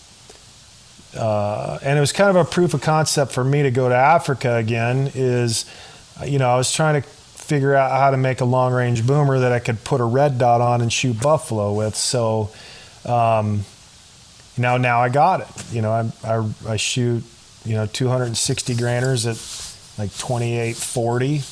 [1.17, 3.95] uh, and it was kind of a proof of concept for me to go to
[3.95, 5.11] Africa again.
[5.15, 5.65] Is
[6.25, 7.09] you know I was trying to
[7.49, 10.37] figure out how to make a long range boomer that I could put a red
[10.37, 11.97] dot on and shoot buffalo with.
[11.97, 12.51] So
[13.07, 13.65] um,
[14.59, 15.73] now now I got it.
[15.73, 17.25] You know, I, I, I shoot
[17.65, 19.37] you know 260 grainers at
[19.99, 21.43] like 2840.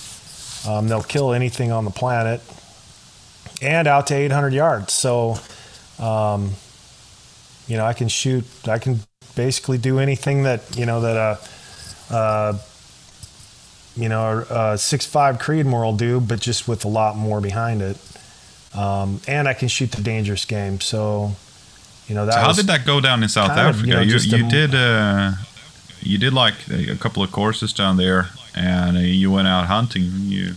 [0.70, 2.42] Um, they'll kill anything on the planet,
[3.62, 4.92] and out to 800 yards.
[4.92, 5.36] So,
[5.98, 6.50] um,
[7.66, 8.44] you know, I can shoot.
[8.68, 9.00] I can
[9.34, 12.60] basically do anything that you know that a, a
[13.96, 17.82] you know, a six five Creedmoor will do, but just with a lot more behind
[17.82, 17.98] it.
[18.74, 20.80] Um, and I can shoot the dangerous game.
[20.80, 21.32] So,
[22.06, 22.34] you know, that.
[22.34, 23.68] So how did that go down in South Africa?
[23.68, 25.32] Of, you, know, you, you a, did uh,
[26.00, 30.04] you did like a couple of courses down there, and uh, you went out hunting.
[30.04, 30.54] You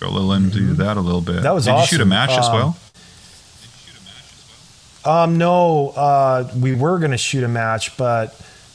[0.00, 0.74] go a little into mm-hmm.
[0.74, 1.42] that a little bit.
[1.42, 1.82] That was did awesome.
[1.82, 2.76] you shoot a match as well?
[5.06, 8.34] Um, no, uh, we were going to shoot a match, but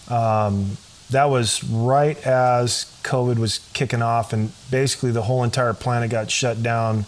[0.09, 0.77] um,
[1.11, 6.29] that was right as COVID was kicking off, and basically the whole entire planet got
[6.29, 7.05] shut down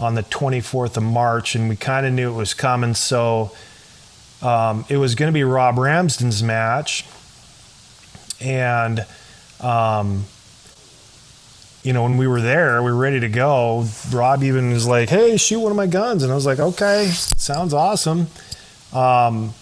[0.00, 2.94] on the 24th of March, and we kind of knew it was coming.
[2.94, 3.52] So
[4.40, 7.04] um, it was going to be Rob Ramsden's match,
[8.40, 9.04] and
[9.60, 10.24] um,
[11.82, 13.86] you know when we were there, we were ready to go.
[14.10, 17.06] Rob even was like, "Hey, shoot one of my guns," and I was like, "Okay,
[17.06, 18.26] sounds awesome."
[18.92, 19.54] Um,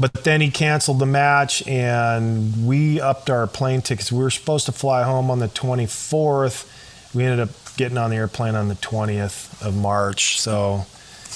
[0.00, 4.10] but then he canceled the match, and we upped our plane tickets.
[4.10, 7.14] We were supposed to fly home on the 24th.
[7.14, 10.40] We ended up getting on the airplane on the 20th of March.
[10.40, 10.86] So,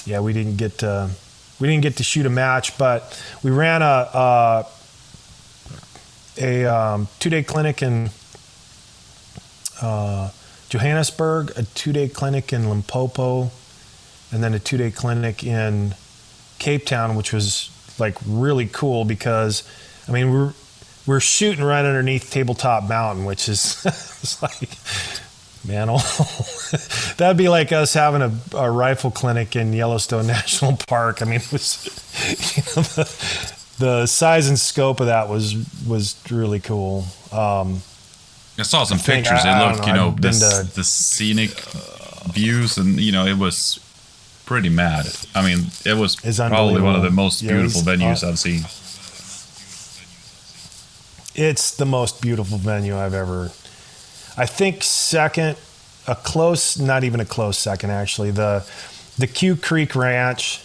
[0.05, 1.09] yeah, we didn't get to
[1.59, 4.65] we didn't get to shoot a match, but we ran a a,
[6.39, 8.09] a um, two day clinic in
[9.81, 10.29] uh,
[10.69, 13.51] Johannesburg, a two day clinic in Limpopo,
[14.31, 15.95] and then a two day clinic in
[16.59, 19.63] Cape Town, which was like really cool because,
[20.07, 20.53] I mean, we're
[21.07, 24.69] we're shooting right underneath Tabletop Mountain, which is it's like,
[25.65, 25.87] man,
[27.17, 31.21] that'd be like us having a, a, rifle clinic in Yellowstone National Park.
[31.21, 31.85] I mean, it was
[32.55, 35.55] you know, the, the, size and scope of that was
[35.87, 37.05] was really cool.
[37.31, 37.81] Um,
[38.59, 39.39] I saw some I pictures.
[39.45, 41.51] I, it looked, know, you know, this, to, the scenic
[42.33, 43.79] views, and you know, it was
[44.47, 45.05] pretty mad.
[45.35, 48.61] I mean, it was probably one of the most yeah, beautiful venues uh, I've seen.
[51.35, 53.51] It's the most beautiful venue I've ever.
[54.37, 55.57] I think second,
[56.07, 58.31] a close, not even a close second actually.
[58.31, 58.67] The
[59.19, 60.63] the Q Creek Ranch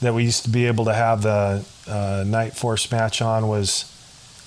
[0.00, 3.90] that we used to be able to have the uh, Nightforce match on was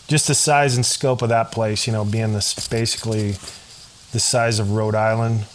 [0.08, 1.88] just the size and scope of that place.
[1.88, 3.32] You know, being this basically
[4.12, 5.46] the size of Rhode Island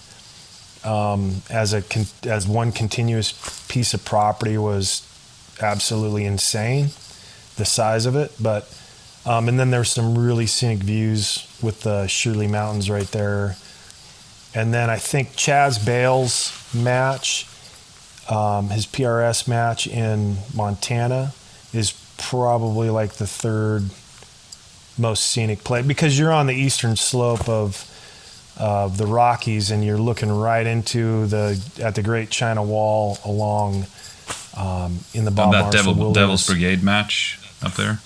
[0.84, 1.82] um, as a
[2.28, 3.32] as one continuous
[3.68, 5.08] piece of property was
[5.60, 6.88] absolutely insane,
[7.56, 8.32] the size of it.
[8.40, 8.68] But
[9.24, 13.56] um, and then there's some really scenic views with the Shirley Mountains right there.
[14.54, 17.46] And then I think Chaz Bales match,
[18.28, 21.32] um, his PRS match in Montana,
[21.72, 23.84] is probably like the third
[24.98, 27.88] most scenic place because you're on the eastern slope of
[28.58, 33.86] uh, the Rockies, and you're looking right into the at the Great China Wall along
[34.56, 37.98] um, in the Bob that Devil, Devil's Brigade match up there.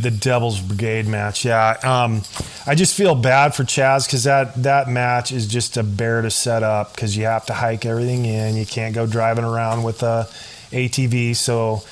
[0.00, 1.76] The Devil's Brigade match, yeah.
[1.82, 2.22] Um,
[2.66, 6.30] I just feel bad for Chaz because that that match is just a bear to
[6.30, 8.56] set up because you have to hike everything in.
[8.56, 10.28] You can't go driving around with a
[10.70, 11.82] ATV, so.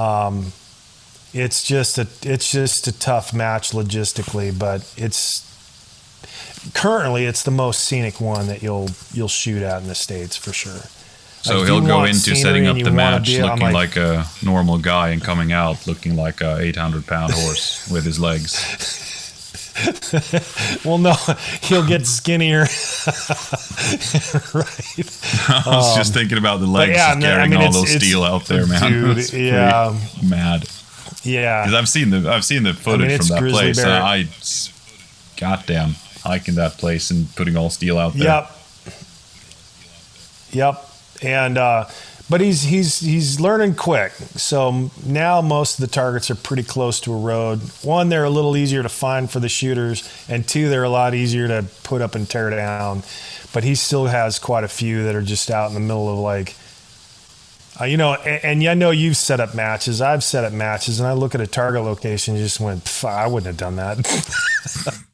[0.00, 0.52] Um,
[1.32, 5.46] it's just a it's just a tough match logistically, but it's
[6.74, 10.52] currently it's the most scenic one that you'll you'll shoot at in the states for
[10.52, 10.80] sure.
[11.42, 14.78] So like he'll go into setting up the match be, looking like, like, a normal
[14.78, 19.10] guy and coming out looking like a 800 pound horse with his legs.
[20.84, 21.14] well, no,
[21.62, 22.60] he'll get skinnier.
[22.60, 22.68] right.
[25.48, 28.22] I was um, just thinking about the legs yeah, carrying I mean, all those steel
[28.22, 28.92] out there, man.
[28.92, 29.98] Dude, yeah,
[30.28, 30.68] mad.
[31.22, 33.82] Yeah, because I've seen the I've seen the footage I mean, from that place.
[33.82, 34.02] Bear.
[34.02, 34.26] I,
[35.38, 38.24] goddamn, hiking that place and putting all steel out there.
[38.24, 38.56] Yep.
[40.52, 40.86] Yep.
[41.22, 41.88] And uh,
[42.30, 44.12] but he's he's he's learning quick.
[44.12, 47.60] So now most of the targets are pretty close to a road.
[47.82, 51.12] One, they're a little easier to find for the shooters, and two, they're a lot
[51.14, 53.02] easier to put up and tear down.
[53.52, 56.18] But he still has quite a few that are just out in the middle of
[56.18, 56.54] like.
[57.80, 60.00] Uh, you know, and, and I know you've set up matches.
[60.00, 63.26] I've set up matches, and I look at a target location, and just went, I
[63.26, 64.46] wouldn't have done that.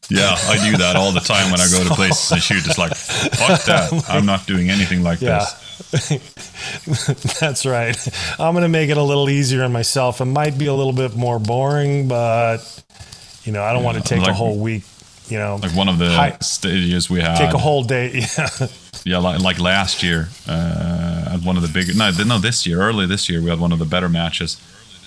[0.09, 2.65] Yeah, I do that all the time when I go to places and shoot.
[2.65, 4.05] It's like, fuck that.
[4.09, 5.45] I'm not doing anything like yeah.
[5.91, 7.37] this.
[7.41, 7.97] That's right.
[8.39, 10.21] I'm going to make it a little easier on myself.
[10.21, 12.59] It might be a little bit more boring, but
[13.43, 14.85] you know, I don't yeah, want to take like, a whole week.
[15.29, 17.37] You know, like one of the high, stages we had.
[17.37, 18.23] Take a whole day.
[18.39, 18.49] Yeah.
[19.05, 21.95] Yeah, like, like last year, uh, at one of the bigger.
[21.95, 24.61] No, no, this year, early this year, we had one of the better matches.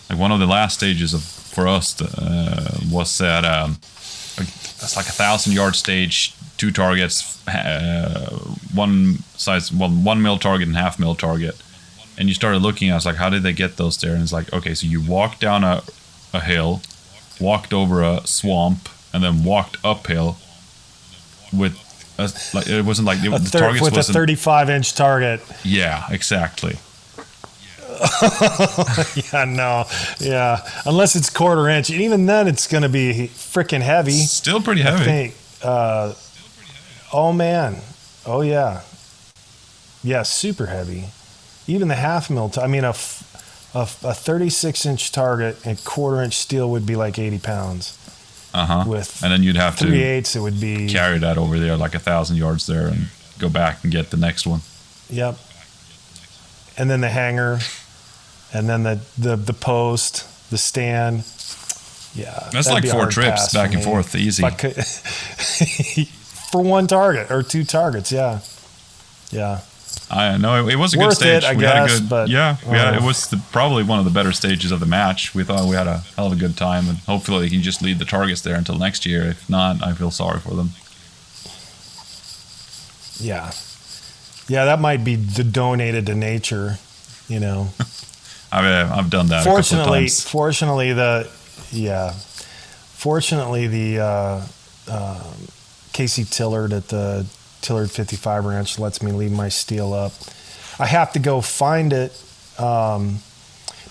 [0.10, 3.78] Like one of the last stages of for us uh, was at um,
[4.48, 8.30] it's like a thousand yard stage, two targets, uh,
[8.74, 11.62] one size, well, one mil target and half mil target.
[12.18, 14.14] And you started looking, I was like, how did they get those there?
[14.14, 15.84] And it's like, okay, so you walked down a,
[16.34, 16.82] a hill,
[17.40, 20.38] walked over a swamp, and then walked uphill
[21.54, 21.78] with
[22.18, 22.24] a,
[22.54, 25.42] like it wasn't like it, the targets with a 35 inch target.
[25.64, 26.78] Yeah, exactly.
[29.34, 29.86] yeah, no,
[30.20, 30.68] yeah.
[30.86, 34.12] Unless it's quarter inch, and even then, it's going to be freaking heavy.
[34.12, 35.02] Still pretty heavy.
[35.02, 35.36] I think.
[35.62, 36.14] Uh,
[37.12, 37.78] oh man,
[38.26, 38.82] oh yeah,
[40.04, 41.06] yeah, super heavy.
[41.68, 42.50] Even the half mil.
[42.50, 42.94] T- I mean, a,
[43.74, 47.98] a, a 36 inch target and quarter inch steel would be like 80 pounds.
[48.54, 48.84] Uh huh.
[48.88, 51.78] With and then you'd have three to eighths, it would be carry that over there
[51.78, 54.62] like a thousand yards there and go back and get the next one.
[55.10, 55.38] Yep
[56.80, 57.60] and then the hanger,
[58.54, 61.26] and then the the the post, the stand.
[62.16, 64.42] Yeah, that's like four trips back and forth, easy.
[64.50, 64.74] Could,
[66.52, 68.40] for one target or two targets, yeah,
[69.30, 69.60] yeah.
[70.12, 71.44] I know it, it was a Worth good stage.
[71.44, 73.38] It, I we guess, had a good, but, yeah, we had, it uh, was the,
[73.52, 75.36] probably one of the better stages of the match.
[75.36, 77.84] We thought we had a hell of a good time, and hopefully they can just
[77.84, 79.24] lead the targets there until next year.
[79.24, 80.72] If not, I feel sorry for them.
[83.20, 83.52] Yeah,
[84.50, 86.78] yeah, that might be donated to nature.
[87.28, 87.70] You know,
[88.52, 89.46] I've uh, I've done that.
[89.46, 91.30] fortunately, fortunately the
[91.72, 94.48] yeah, fortunately the uh,
[94.90, 95.24] uh,
[95.94, 97.26] Casey Tillard at the
[97.62, 100.14] Tillard 55 Ranch lets me leave my steel up.
[100.80, 102.12] I have to go find it
[102.58, 103.20] um,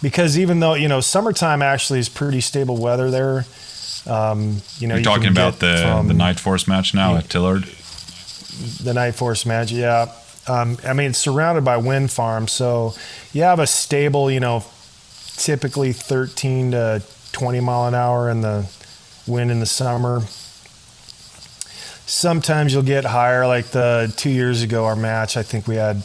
[0.02, 3.44] because even though you know summertime actually is pretty stable weather there.
[4.06, 7.64] Um, you know, You're you talking about the from the Nightforce match now at Tillard.
[7.64, 9.70] the Nightforce match.
[9.70, 10.06] Yeah,
[10.48, 12.94] um, I mean it's surrounded by wind farms, so
[13.32, 14.64] you have a stable, you know,
[15.36, 18.68] typically 13 to 20 mile an hour in the
[19.26, 20.22] wind in the summer.
[22.06, 25.36] Sometimes you'll get higher, like the two years ago, our match.
[25.36, 25.96] I think we had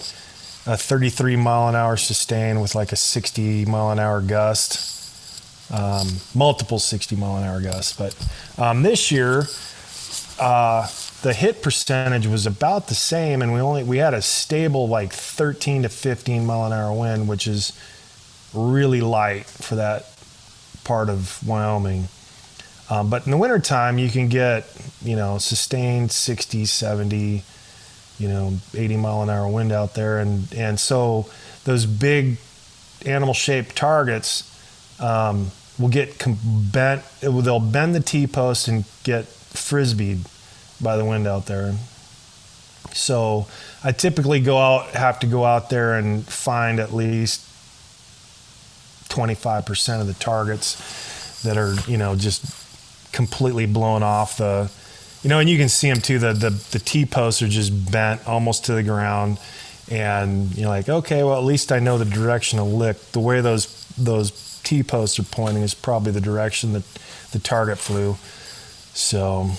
[0.66, 6.08] a 33 mile an hour sustain with like a 60 mile an hour gust, um,
[6.36, 7.94] multiple 60 mile an hour gusts.
[7.94, 9.46] But um, this year,
[10.40, 10.88] uh,
[11.24, 15.14] the hit percentage was about the same, and we only we had a stable like
[15.14, 17.72] 13 to 15 mile an hour wind, which is
[18.54, 20.06] really light for that
[20.84, 22.10] part of Wyoming.
[22.90, 24.66] Um, but in the wintertime, you can get,
[25.02, 27.42] you know, sustained 60, 70,
[28.20, 30.20] you know, 80 mile an hour wind out there.
[30.20, 31.28] And, and so
[31.64, 32.38] those big
[33.06, 34.52] animal shaped targets
[35.00, 36.22] um, will get
[36.74, 40.28] bent, they'll bend the T post and get frisbeed
[40.84, 41.74] by the wind out there.
[42.92, 43.48] So
[43.84, 47.42] I typically go out, have to go out there and find at least
[49.10, 52.44] 25% of the targets that are, you know, just
[53.12, 54.72] completely blown off the,
[55.22, 56.20] you know, and you can see them too.
[56.20, 59.40] The, the, the T posts are just bent almost to the ground.
[59.92, 62.98] And you're like, okay, well, at least I know the direction of lick.
[63.12, 66.84] The way those, those T posts are pointing is probably the direction that
[67.32, 68.16] the target flew.
[68.94, 69.52] So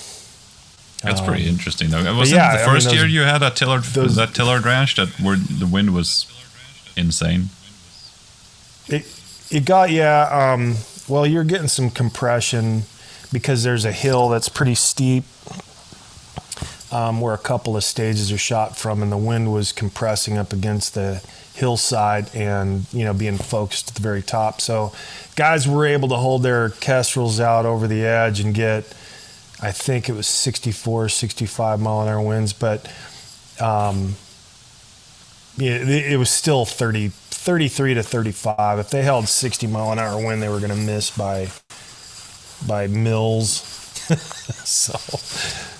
[1.05, 2.15] That's Um, pretty interesting, though.
[2.17, 4.35] Was yeah, it I the mean, first those- year you had that Tillard those- that
[4.35, 6.27] Tillard ranch that where the wind was
[6.97, 7.51] insane?
[8.89, 9.07] It
[9.51, 10.23] it got yeah.
[10.53, 10.77] Um,
[11.07, 12.85] well, you're getting some compression
[13.33, 15.25] because there's a hill that's pretty steep
[16.93, 20.53] um, where a couple of stages are shot from, and the wind was compressing up
[20.53, 21.21] against the
[21.55, 24.61] hillside and you know being focused at the very top.
[24.61, 24.93] So
[25.37, 28.85] guys were able to hold their kestrels out over the edge and get.
[29.65, 32.87] I think it was 64, 65 mile an hour winds, but
[33.61, 34.15] um,
[35.57, 38.79] yeah, it, it was still 30, 33 to 35.
[38.79, 41.49] If they held 60 mile an hour wind, they were going to miss by
[42.67, 43.53] by mils.
[44.65, 44.99] so,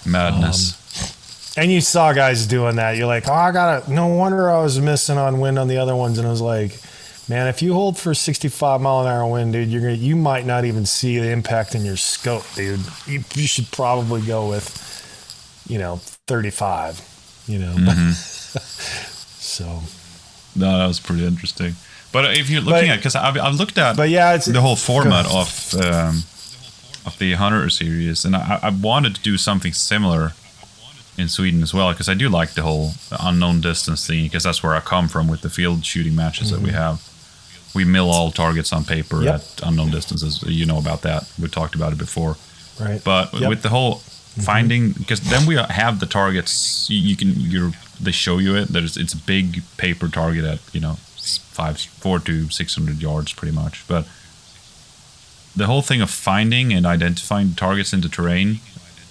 [0.09, 1.55] Madness.
[1.59, 2.97] and you saw guys doing that.
[2.97, 5.77] You're like, oh, I got to, no wonder I was missing on wind on the
[5.77, 6.17] other ones.
[6.17, 6.79] And I was like,
[7.29, 10.47] man, if you hold for 65 mile an hour wind, dude, you're gonna, you might
[10.47, 12.81] not even see the impact in your scope, dude.
[13.07, 15.97] You, you should probably go with, you know,
[16.27, 17.01] 35,
[17.47, 17.75] you know.
[18.15, 19.81] so,
[20.57, 21.75] no, that was pretty interesting.
[22.13, 24.61] But if you're looking But- at, because I've, I've looked at but yeah, it's the
[24.61, 26.23] whole format of um,
[27.07, 30.33] of the Hunter series, and I, I wanted to do something similar
[31.19, 34.63] in Sweden as well, because I do like the whole unknown distance thing, because that's
[34.63, 37.03] where I come from with the field shooting matches that we have.
[37.75, 39.25] We mill all targets on paper Mm-hmm.
[39.25, 39.35] Yep.
[39.35, 40.43] at unknown distances.
[40.47, 41.25] You know about that.
[41.41, 42.37] We talked about it before.
[42.81, 43.03] right.
[43.05, 43.49] But Yep.
[43.49, 43.97] with the whole
[44.43, 46.87] finding, because then we have the targets.
[46.91, 48.69] You, you can you're they show you it.
[48.69, 50.95] There's it's a big paper target at you know
[51.59, 53.85] five four to six hundred yards pretty much.
[53.89, 54.07] But
[55.57, 58.59] the whole thing of finding and identifying targets in the terrain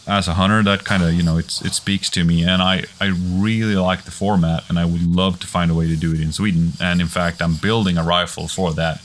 [0.08, 2.84] as a hunter, that kind of you know it's it speaks to me, and I
[3.00, 6.14] I really like the format, and I would love to find a way to do
[6.14, 6.74] it in Sweden.
[6.82, 9.02] And in fact, I'm building a rifle for that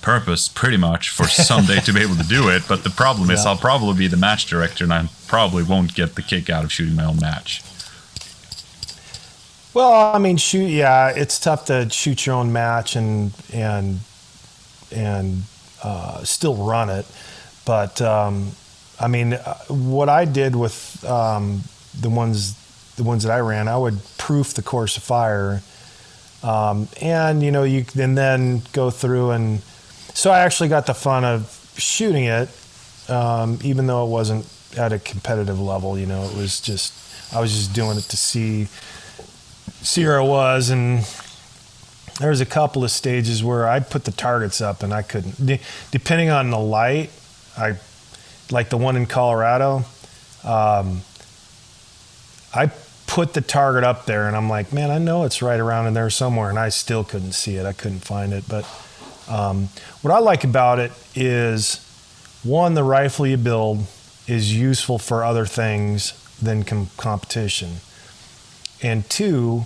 [0.00, 2.62] purpose pretty much for someday to be able to do it.
[2.68, 6.14] But the problem is, I'll probably be the match director, and I probably won't get
[6.14, 7.62] the kick out of shooting my own match.
[9.72, 14.00] Well, I mean, shoot, yeah, it's tough to shoot your own match and and
[14.90, 15.42] and
[15.82, 17.06] uh, still run it.
[17.64, 18.52] But um,
[19.00, 21.62] I mean, uh, what I did with um,
[21.98, 22.56] the ones
[22.96, 25.62] the ones that I ran, I would proof the course of fire,
[26.42, 29.62] um, and you know, you and then go through and
[30.14, 32.48] so I actually got the fun of shooting it,
[33.08, 34.46] um, even though it wasn't
[34.76, 35.98] at a competitive level.
[35.98, 36.92] You know, it was just
[37.34, 38.66] I was just doing it to see
[39.82, 41.06] see where I was and
[42.18, 45.46] there was a couple of stages where I put the targets up and I couldn't.
[45.46, 47.10] De- depending on the light,
[47.56, 47.76] I
[48.50, 49.84] like the one in Colorado.
[50.44, 51.02] Um,
[52.54, 52.70] I
[53.06, 55.94] put the target up there and I'm like, man, I know it's right around in
[55.94, 57.66] there somewhere, and I still couldn't see it.
[57.66, 58.44] I couldn't find it.
[58.48, 58.64] But
[59.28, 59.68] um,
[60.02, 61.86] what I like about it is
[62.42, 63.86] one, the rifle you build
[64.26, 67.76] is useful for other things than com- competition,
[68.82, 69.64] and two,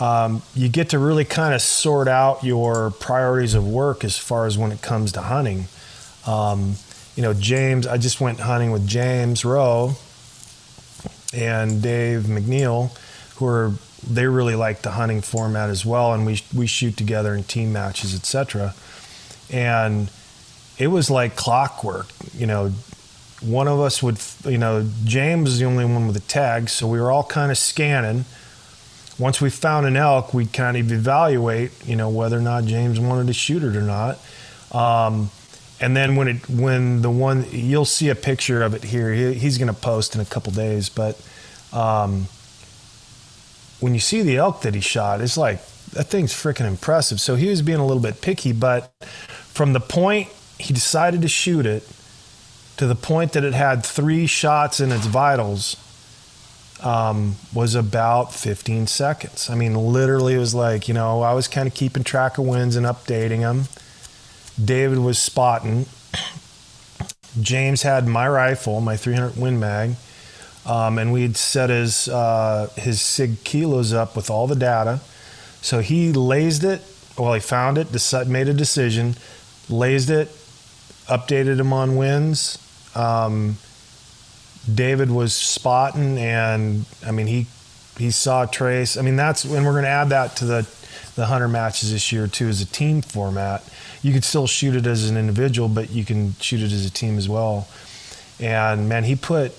[0.00, 4.46] um, you get to really kind of sort out your priorities of work as far
[4.46, 5.66] as when it comes to hunting.
[6.26, 6.76] Um,
[7.16, 9.96] you know, James, I just went hunting with James Rowe
[11.34, 12.96] and Dave McNeil,
[13.36, 13.72] who are
[14.08, 17.72] they really like the hunting format as well, and we we shoot together in team
[17.72, 18.74] matches, etc.
[19.50, 20.10] And
[20.78, 22.06] it was like clockwork.
[22.34, 22.72] You know,
[23.40, 26.86] one of us would, you know, James is the only one with a tag, so
[26.86, 28.24] we were all kind of scanning.
[29.18, 32.98] Once we found an elk, we'd kind of evaluate, you know, whether or not James
[32.98, 34.18] wanted to shoot it or not.
[34.72, 35.30] Um,
[35.82, 39.12] and then when it when the one you'll see a picture of it here.
[39.12, 41.20] He, he's going to post in a couple days but
[41.72, 42.28] um,
[43.80, 45.58] when you see the elk that he shot it's like
[45.90, 47.20] that thing's freaking impressive.
[47.20, 50.28] So he was being a little bit picky but from the point
[50.58, 51.86] he decided to shoot it
[52.76, 55.76] to the point that it had three shots in its vitals
[56.82, 59.50] um, was about 15 seconds.
[59.50, 62.46] I mean literally it was like you know i was kind of keeping track of
[62.46, 63.64] wins and updating them
[64.62, 65.86] David was spotting.
[67.40, 69.94] James had my rifle, my 300 Win Mag,
[70.66, 75.00] um, and we'd set his uh, his Sig kilos up with all the data.
[75.62, 76.82] So he lased it.
[77.16, 77.88] Well, he found it,
[78.26, 79.16] made a decision,
[79.68, 80.28] lased it,
[81.06, 82.58] updated him on wins.
[82.94, 83.56] Um,
[84.72, 87.46] David was spotting, and I mean he
[87.98, 88.96] he saw trace.
[88.96, 90.68] I mean that's when we're going to add that to the
[91.14, 93.62] the hunter matches this year too as a team format
[94.02, 96.90] you could still shoot it as an individual, but you can shoot it as a
[96.90, 97.68] team as well.
[98.40, 99.52] And man, he put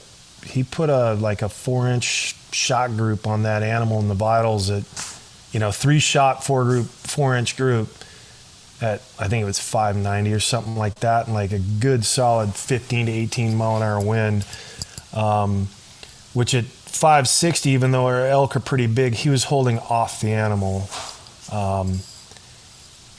[0.45, 4.69] he put a like a four inch shot group on that animal in the vitals
[4.69, 4.84] at
[5.53, 7.88] you know three shot four group four inch group
[8.81, 12.53] at I think it was 590 or something like that, and like a good solid
[12.53, 14.45] 15 to 18 mile an hour wind.
[15.13, 15.69] Um,
[16.34, 20.31] which at 560, even though our elk are pretty big, he was holding off the
[20.31, 20.89] animal.
[21.54, 21.99] Um,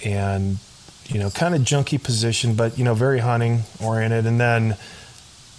[0.05, 0.59] and
[1.07, 4.27] you know, kind of junky position, but you know, very hunting oriented.
[4.27, 4.77] And then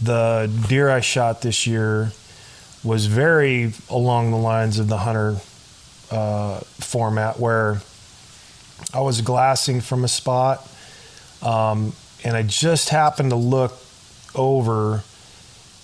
[0.01, 2.11] the deer I shot this year
[2.83, 5.37] was very along the lines of the hunter
[6.11, 7.81] uh, format, where
[8.93, 10.67] I was glassing from a spot,
[11.41, 13.77] um, and I just happened to look
[14.35, 15.03] over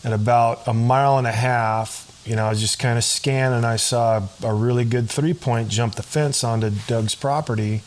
[0.03, 2.07] at about a mile and a half.
[2.25, 3.57] You know, I was just kind of scanning.
[3.57, 7.81] And I saw a really good three point jump the fence onto Doug's property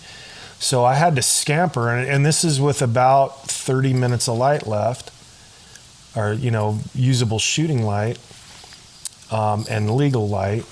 [0.65, 4.67] so I had to scamper, and, and this is with about 30 minutes of light
[4.67, 5.11] left,
[6.17, 8.19] or, you know, usable shooting light
[9.31, 10.65] um, and legal light.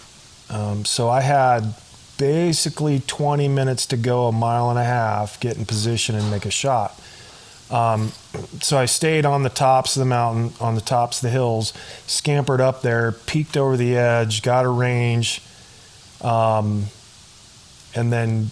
[0.49, 1.75] Um, so I had
[2.17, 6.47] basically 20 minutes to go, a mile and a half, get in position and make
[6.47, 6.99] a shot.
[7.73, 8.09] Um,
[8.61, 11.73] so I stayed on the tops of the mountain, on the tops of the hills,
[12.07, 15.41] scampered up there, peeked over the edge, got a range,
[16.21, 16.85] um,
[17.95, 18.51] and then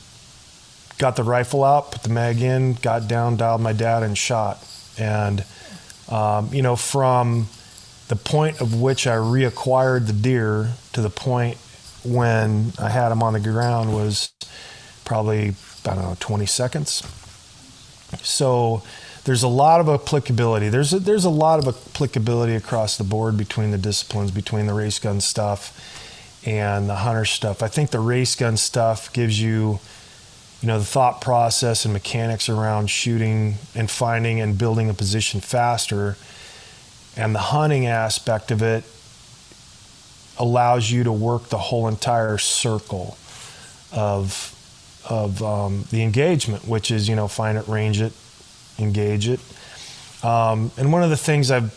[0.97, 4.67] got the rifle out, put the mag in, got down, dialed my dad, and shot.
[4.99, 5.45] And,
[6.09, 7.47] um, you know, from
[8.09, 11.59] the point of which I reacquired the deer to the point
[12.05, 14.33] when I had him on the ground was
[15.05, 15.55] probably,
[15.85, 17.03] I don't know, 20 seconds.
[18.23, 18.83] So
[19.25, 20.69] there's a lot of applicability.
[20.69, 24.75] There's a, there's a lot of applicability across the board between the disciplines, between the
[24.75, 25.77] race gun stuff
[26.47, 27.63] and the hunter stuff.
[27.63, 29.79] I think the race gun stuff gives you
[30.61, 35.41] you know the thought process and mechanics around shooting and finding and building a position
[35.41, 36.17] faster
[37.17, 38.85] and the hunting aspect of it
[40.39, 43.17] allows you to work the whole entire circle
[43.93, 44.55] of
[45.09, 48.13] of um, the engagement which is you know find it range it
[48.81, 49.41] engage it
[50.23, 51.75] um, and one of the things i've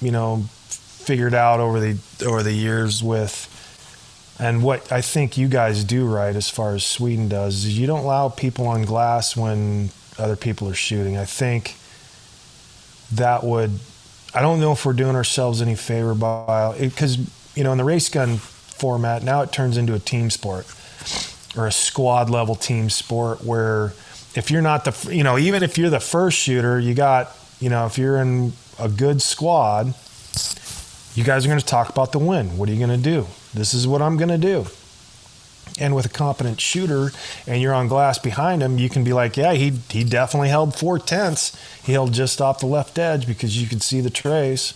[0.00, 3.54] you know figured out over the over the years with
[4.38, 7.86] and what I think you guys do right, as far as Sweden does, is you
[7.86, 11.16] don't allow people on glass when other people are shooting.
[11.16, 11.74] I think
[13.12, 13.72] that would.
[14.34, 17.18] I don't know if we're doing ourselves any favor by because
[17.56, 20.66] you know in the race gun format now it turns into a team sport
[21.56, 23.92] or a squad level team sport where
[24.34, 27.68] if you're not the you know even if you're the first shooter you got you
[27.68, 29.94] know if you're in a good squad
[31.14, 33.26] you guys are going to talk about the win what are you going to do
[33.54, 34.66] this is what I'm going to do.
[35.80, 37.10] And with a competent shooter,
[37.46, 40.74] and you're on glass behind him, you can be like, yeah, he he definitely held
[40.74, 41.56] four tenths.
[41.84, 44.74] He held just off the left edge because you could see the trace,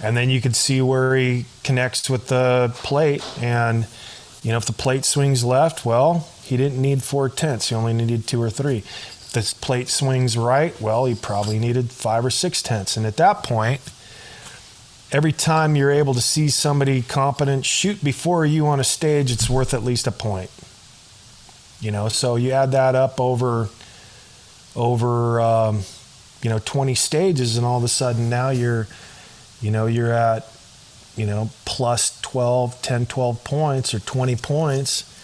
[0.00, 3.24] and then you could see where he connects with the plate.
[3.42, 3.86] And
[4.42, 7.70] you know, if the plate swings left, well, he didn't need four tenths.
[7.70, 8.84] He only needed two or three.
[9.32, 12.96] The plate swings right, well, he probably needed five or six tenths.
[12.96, 13.80] And at that point,
[15.10, 19.50] every time you're able to see somebody competent shoot before you on a stage, it's
[19.50, 20.50] worth at least a point.
[21.80, 23.68] You know, so you add that up over
[24.76, 25.80] over um,
[26.42, 28.86] you know 20 stages, and all of a sudden now you're
[29.60, 30.48] you know you're at
[31.16, 35.15] you know plus 12, 10, 12 points or 20 points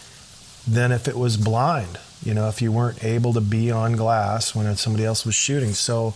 [0.67, 1.99] than if it was blind.
[2.25, 5.73] You know, if you weren't able to be on glass when somebody else was shooting.
[5.73, 6.15] So,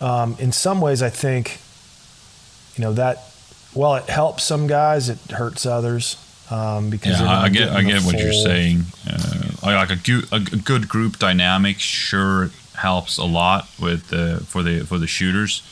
[0.00, 1.60] um, in some ways, I think
[2.76, 3.22] you know that
[3.74, 6.16] well, it helps some guys, it hurts others.
[6.50, 8.84] Um, because yeah, I get I get what you're saying.
[9.08, 14.62] Uh, like a, gu- a good group dynamic sure helps a lot with the for
[14.62, 15.62] the for the shooters.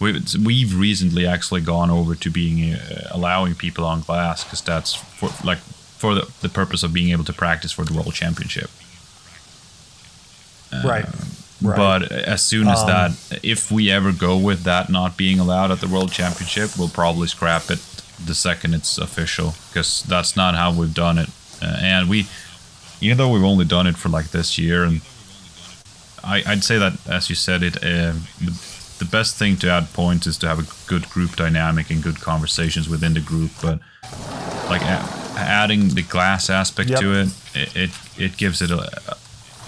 [0.00, 4.94] We've, we've recently actually gone over to being uh, allowing people on glass because that's
[4.94, 5.58] for like
[5.96, 8.70] for the, the purpose of being able to practice for the world championship.
[10.72, 11.06] Uh, right.
[11.62, 11.76] Right.
[11.76, 15.70] But as soon as um, that, if we ever go with that not being allowed
[15.70, 17.78] at the World Championship, we'll probably scrap it
[18.22, 21.30] the second it's official because that's not how we've done it.
[21.62, 22.26] Uh, and we,
[23.00, 25.00] even though we've only done it for like this year, and
[26.22, 29.92] I, would say that as you said it, uh, the, the best thing to add
[29.92, 33.52] points is to have a good group dynamic and good conversations within the group.
[33.62, 33.80] But
[34.68, 34.82] like
[35.36, 37.00] adding the glass aspect yep.
[37.00, 39.16] to it, it, it, it gives it a,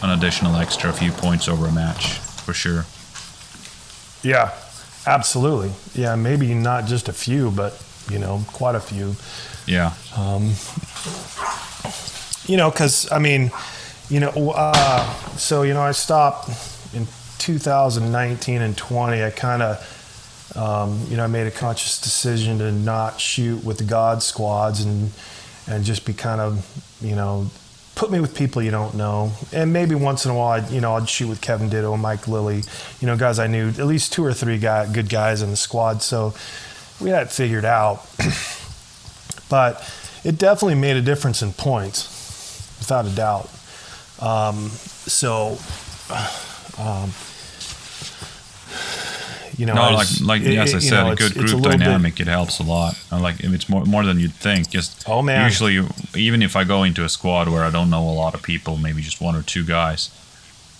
[0.02, 2.84] an additional extra few points over a match for sure.
[4.22, 4.52] Yeah,
[5.06, 5.72] absolutely.
[5.94, 9.16] Yeah, maybe not just a few, but you know, quite a few.
[9.66, 9.94] Yeah.
[10.16, 10.52] Um,
[12.46, 13.50] you know, because I mean,
[14.08, 16.50] you know, uh, so you know, I stopped
[16.94, 17.06] in
[17.38, 19.24] 2019 and 20.
[19.24, 23.78] I kind of, um, you know, I made a conscious decision to not shoot with
[23.78, 25.10] the God squads and
[25.68, 26.64] and just be kind of,
[27.00, 27.50] you know,
[27.94, 29.32] put me with people you don't know.
[29.52, 32.28] And maybe once in a while, I'd, you know, I'd shoot with Kevin Ditto, Mike
[32.28, 32.62] Lilly,
[33.00, 35.56] you know, guys I knew, at least two or three guy, good guys in the
[35.56, 36.02] squad.
[36.02, 36.34] So
[37.00, 38.06] we had it figured out.
[39.48, 39.82] but
[40.24, 42.06] it definitely made a difference in points,
[42.78, 43.50] without a doubt.
[44.20, 45.58] Um, so,
[46.78, 47.12] um,
[49.57, 52.16] you know, no, like like it, as I said, know, a good group a dynamic
[52.16, 52.94] bit, it helps a lot.
[53.11, 54.68] And like it's more more than you'd think.
[54.68, 55.80] Just oh man, usually
[56.14, 58.76] even if I go into a squad where I don't know a lot of people,
[58.76, 60.11] maybe just one or two guys,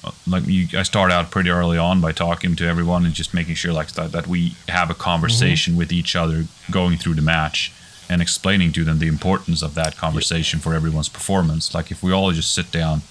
[0.05, 3.33] uh, like you, I start out pretty early on by talking to everyone and just
[3.33, 5.79] making sure like that that we have a conversation mm-hmm.
[5.79, 7.73] with each other going through the match
[8.11, 11.75] and explaining to them the importance of that conversation for everyone's performance.
[11.75, 13.03] Like if we all just sit down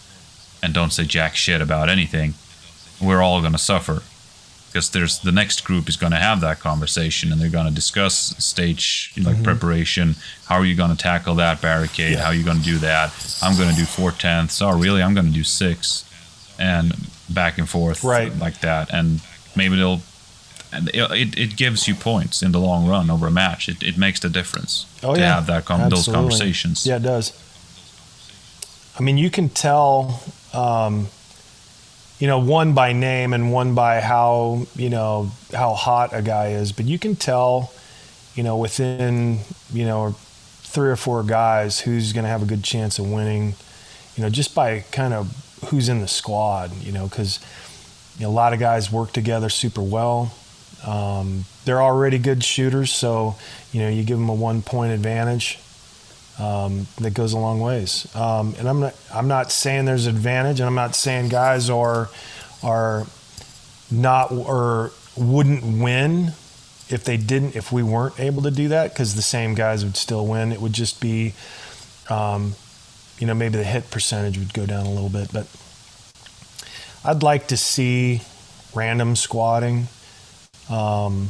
[0.61, 2.35] and don't say jack shit about anything,
[3.01, 4.03] we're all going to suffer
[4.75, 7.73] because there's the next group is going to have that conversation and they're going to
[7.73, 9.43] discuss stage like mm-hmm.
[9.45, 10.15] preparation.
[10.47, 12.11] How are you going to tackle that barricade?
[12.11, 12.23] Yeah.
[12.23, 13.13] how are you going to do that?
[13.41, 14.61] I'm going to do four tenths.
[14.61, 15.01] Oh really?
[15.01, 16.03] I'm going to do six
[16.59, 16.93] and
[17.29, 18.37] back and forth right.
[18.37, 18.93] like that.
[18.93, 19.21] And
[19.55, 20.01] maybe they'll
[20.73, 23.69] it, it gives you points in the long run over a match.
[23.69, 25.35] It, it makes the difference oh, to yeah.
[25.35, 26.85] have that com- those conversations.
[26.85, 27.31] Yeah it does.
[28.99, 30.21] I mean you can tell
[30.51, 31.07] um,
[32.19, 36.49] you know, one by name and one by how, you know, how hot a guy
[36.49, 36.71] is.
[36.71, 37.71] But you can tell,
[38.35, 39.39] you know, within,
[39.73, 40.15] you know,
[40.61, 43.55] three or four guys who's going to have a good chance of winning,
[44.15, 47.39] you know, just by kind of who's in the squad, you know, because
[48.17, 50.33] you know, a lot of guys work together super well.
[50.85, 53.35] Um, they're already good shooters, so,
[53.71, 55.59] you know, you give them a one point advantage
[56.39, 58.13] um, that goes a long ways.
[58.15, 62.09] Um, and I'm not I'm not saying there's advantage, and I'm not saying guys are
[62.63, 63.05] are
[63.91, 66.33] not or wouldn't win
[66.89, 69.95] if they didn't if we weren't able to do that because the same guys would
[69.97, 70.51] still win.
[70.51, 71.33] It would just be,
[72.09, 72.55] um,
[73.17, 75.47] you know, maybe the hit percentage would go down a little bit, but
[77.03, 78.21] I'd like to see
[78.73, 79.85] random squadding.
[80.69, 81.29] Um,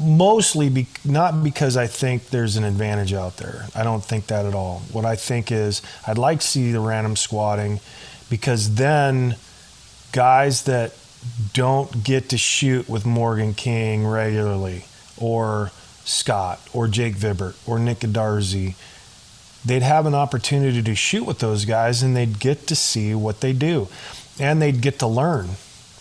[0.00, 3.66] mostly be, not because I think there's an advantage out there.
[3.74, 4.82] I don't think that at all.
[4.92, 7.80] What I think is I'd like to see the random squadding
[8.30, 9.36] because then
[10.12, 10.92] guys that
[11.52, 14.84] don't get to shoot with Morgan King regularly
[15.18, 15.72] or
[16.04, 18.74] Scott or Jake Vibert or Nick Darzi,
[19.64, 23.40] they'd have an opportunity to shoot with those guys and they'd get to see what
[23.40, 23.88] they do
[24.38, 25.46] and they'd get to learn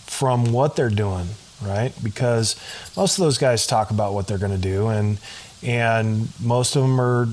[0.06, 1.30] from what they're doing
[1.62, 1.94] right?
[2.04, 2.56] Because
[2.96, 5.18] most of those guys talk about what they're going to do, and
[5.64, 7.28] and most of them are,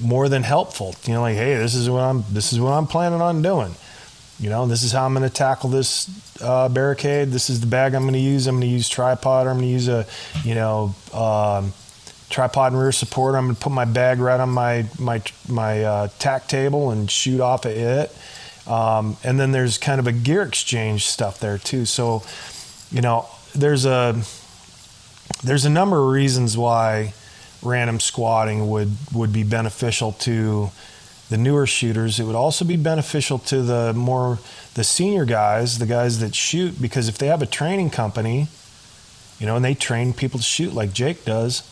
[0.00, 0.94] more than helpful.
[1.04, 3.74] You know, like, hey, this is what I'm this is what I'm planning on doing.
[4.40, 6.08] You know, this is how I'm going to tackle this
[6.40, 7.30] uh, barricade.
[7.30, 8.46] This is the bag I'm going to use.
[8.46, 9.48] I'm going to use tripod.
[9.48, 10.06] I'm going to use a,
[10.44, 11.72] you know, um,
[12.30, 13.34] tripod and rear support.
[13.34, 17.10] I'm going to put my bag right on my my my uh, tack table and
[17.10, 18.14] shoot off of it.
[18.68, 21.86] Um, and then there's kind of a gear exchange stuff there too.
[21.86, 22.22] So,
[22.92, 23.26] you know,
[23.58, 24.20] there's a
[25.42, 27.12] there's a number of reasons why
[27.62, 30.70] random squadding would would be beneficial to
[31.28, 32.18] the newer shooters.
[32.18, 34.38] It would also be beneficial to the more
[34.74, 38.48] the senior guys, the guys that shoot, because if they have a training company,
[39.38, 41.62] you know, and they train people to shoot like Jake does,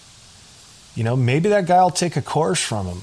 [0.95, 3.01] you know, maybe that guy will take a course from him,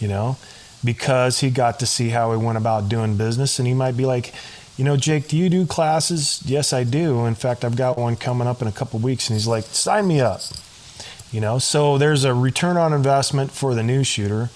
[0.00, 0.36] you know,
[0.84, 4.06] because he got to see how he went about doing business, and he might be
[4.06, 4.32] like.
[4.78, 6.40] You know, Jake, do you do classes?
[6.46, 7.26] Yes, I do.
[7.26, 10.08] In fact, I've got one coming up in a couple weeks, and he's like, sign
[10.08, 10.40] me up.
[11.30, 14.48] You know, so there's a return on investment for the new shooter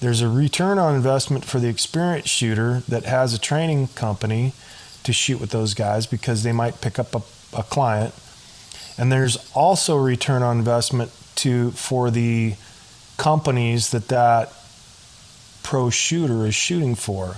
[0.00, 4.52] there's a return on investment for the experienced shooter that has a training company
[5.02, 7.22] to shoot with those guys because they might pick up a,
[7.56, 8.14] a client.
[8.96, 12.54] And there's also a return on investment to for the
[13.16, 14.52] companies that that
[15.64, 17.36] pro shooter is shooting for.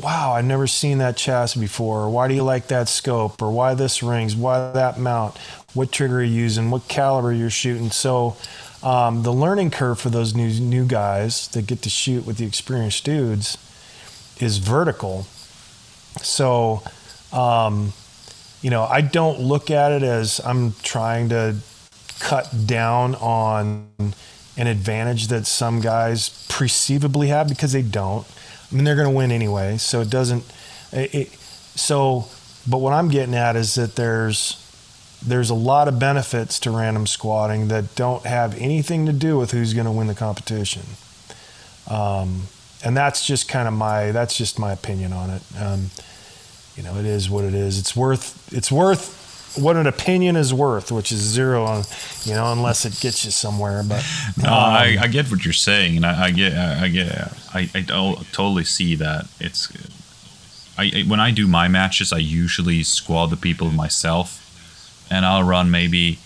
[0.00, 2.10] Wow, I've never seen that chassis before.
[2.10, 3.40] Why do you like that scope?
[3.40, 4.36] Or why this rings?
[4.36, 5.38] Why that mount?
[5.72, 6.70] What trigger are you using?
[6.70, 7.90] What caliber you're shooting?
[7.90, 8.36] So
[8.82, 12.46] um, the learning curve for those new new guys that get to shoot with the
[12.46, 13.56] experienced dudes
[14.38, 15.26] is vertical.
[16.22, 16.82] So,
[17.32, 17.92] um,
[18.60, 21.56] you know, I don't look at it as I'm trying to
[22.20, 23.88] cut down on
[24.56, 28.26] an advantage that some guys perceivably have because they don't.
[28.70, 30.44] I mean, they're going to win anyway, so it doesn't.
[30.92, 31.28] It, it,
[31.74, 32.26] so,
[32.68, 34.62] but what I'm getting at is that there's
[35.24, 39.50] there's a lot of benefits to random squadding that don't have anything to do with
[39.50, 40.82] who's going to win the competition.
[41.88, 42.42] Um,
[42.84, 45.42] and that's just kind of my that's just my opinion on it.
[45.58, 45.90] Um,
[46.76, 47.78] you know, it is what it is.
[47.78, 49.25] It's worth it's worth
[49.56, 51.84] what an opinion is worth, which is zero on
[52.24, 53.82] you know unless it gets you somewhere.
[53.82, 54.04] But
[54.42, 57.70] no, um, I, I, get what you're saying, and I, I get I get I,
[57.74, 57.82] I
[58.32, 59.72] totally see that it's.
[60.78, 64.42] I, when I do my matches, I usually squad the people myself
[65.10, 66.18] and I'll run maybe.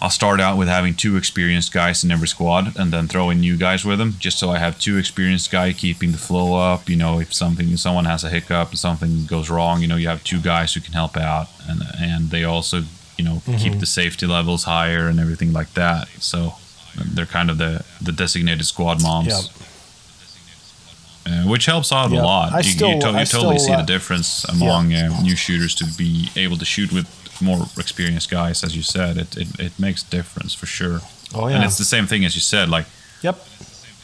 [0.00, 3.40] I'll start out with having two experienced guys in every squad, and then throw in
[3.40, 6.88] new guys with them, just so I have two experienced guys keeping the flow up.
[6.88, 10.08] You know, if something, someone has a hiccup, and something goes wrong, you know, you
[10.08, 12.82] have two guys who can help out, and and they also,
[13.18, 13.56] you know, mm-hmm.
[13.56, 16.08] keep the safety levels higher and everything like that.
[16.18, 16.54] So
[16.96, 19.28] they're kind of the the designated squad moms.
[19.28, 19.66] Yep.
[21.26, 22.22] Uh, which helps out yep.
[22.22, 22.52] a lot.
[22.52, 25.84] I you, still, you, to- you totally see the difference among uh, new shooters to
[25.98, 27.06] be able to shoot with
[27.40, 31.00] more experienced guys, as you said, it, it, it makes a difference for sure.
[31.34, 32.68] Oh yeah, and it's the same thing as you said.
[32.68, 32.86] Like,
[33.22, 33.38] yep.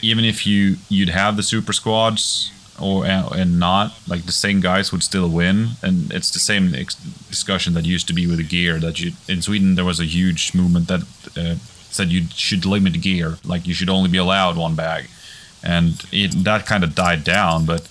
[0.01, 4.91] Even if you you'd have the super squads or and not like the same guys
[4.91, 6.95] would still win, and it's the same ex-
[7.29, 8.79] discussion that used to be with the gear.
[8.79, 11.01] That you in Sweden there was a huge movement that
[11.35, 11.55] uh,
[11.89, 15.07] said you should limit gear, like you should only be allowed one bag,
[15.63, 17.65] and it that kind of died down.
[17.65, 17.87] But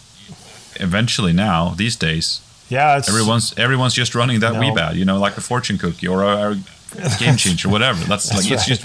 [0.78, 4.74] eventually now these days yeah, everyone's everyone's just running that no.
[4.74, 8.04] bad, you know, like a fortune cookie or a, a game changer, whatever.
[8.04, 8.52] That's, That's like right.
[8.52, 8.84] it's just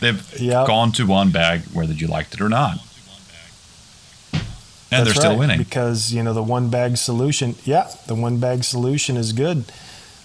[0.00, 0.66] they've yep.
[0.66, 2.78] gone to one bag whether you liked it or not,
[4.32, 4.40] and
[4.90, 7.56] That's they're still right, winning because you know the one bag solution.
[7.64, 9.64] Yeah, the one bag solution is good.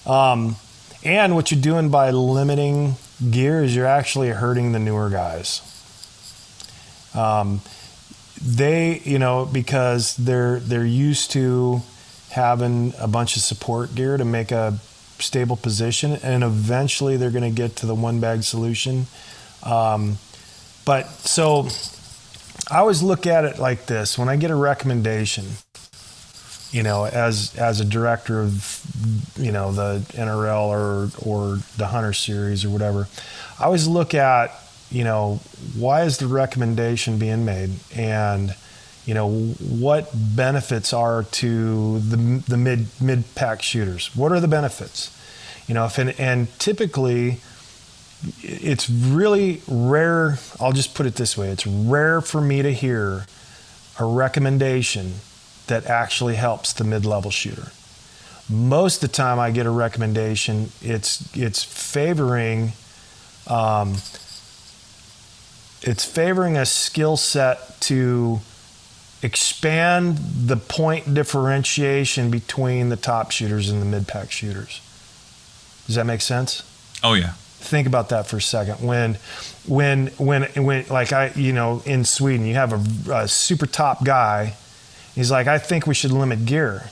[0.05, 0.55] Um,
[1.03, 2.95] and what you're doing by limiting
[3.31, 5.61] gear is you're actually hurting the newer guys.
[7.13, 7.61] Um,
[8.41, 11.81] they, you know, because they're they're used to
[12.29, 14.79] having a bunch of support gear to make a
[15.19, 19.07] stable position, and eventually they're going to get to the one bag solution.
[19.63, 20.17] Um,
[20.85, 21.67] but so
[22.69, 25.45] I always look at it like this: when I get a recommendation,
[26.71, 28.81] you know, as as a director of
[29.37, 33.07] you know the NRL or or the Hunter Series or whatever,
[33.59, 34.51] I always look at
[34.89, 35.39] you know
[35.75, 38.55] why is the recommendation being made and
[39.07, 44.13] you know what benefits are to the, the mid mid pack shooters?
[44.15, 45.17] What are the benefits?
[45.65, 47.39] You know if and, and typically
[48.41, 53.27] it's really rare i'll just put it this way it's rare for me to hear
[53.99, 55.13] a recommendation
[55.67, 57.71] that actually helps the mid-level shooter.
[58.49, 62.73] Most of the time i get a recommendation it's it's favoring
[63.47, 63.93] um,
[65.81, 68.41] it's favoring a skill set to
[69.23, 74.81] expand the point differentiation between the top shooters and the mid pack shooters.
[75.87, 76.63] Does that make sense?
[77.03, 77.33] Oh yeah.
[77.67, 78.85] think about that for a second.
[78.85, 79.17] When,
[79.65, 84.03] when, when, when, like I, you know, in Sweden, you have a, a super top
[84.03, 84.53] guy.
[85.15, 86.89] He's like, I think we should limit gear.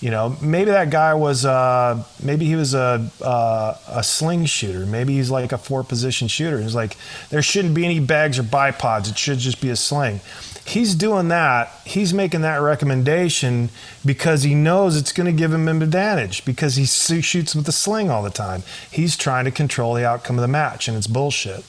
[0.00, 4.86] You know, maybe that guy was, uh, maybe he was a, uh, a sling shooter.
[4.86, 6.60] Maybe he's like a four position shooter.
[6.60, 6.96] He's like,
[7.30, 9.10] there shouldn't be any bags or bipods.
[9.10, 10.20] It should just be a sling.
[10.68, 11.72] He's doing that.
[11.86, 13.70] He's making that recommendation
[14.04, 17.72] because he knows it's going to give him an advantage because he shoots with a
[17.72, 18.62] sling all the time.
[18.90, 21.64] He's trying to control the outcome of the match, and it's bullshit.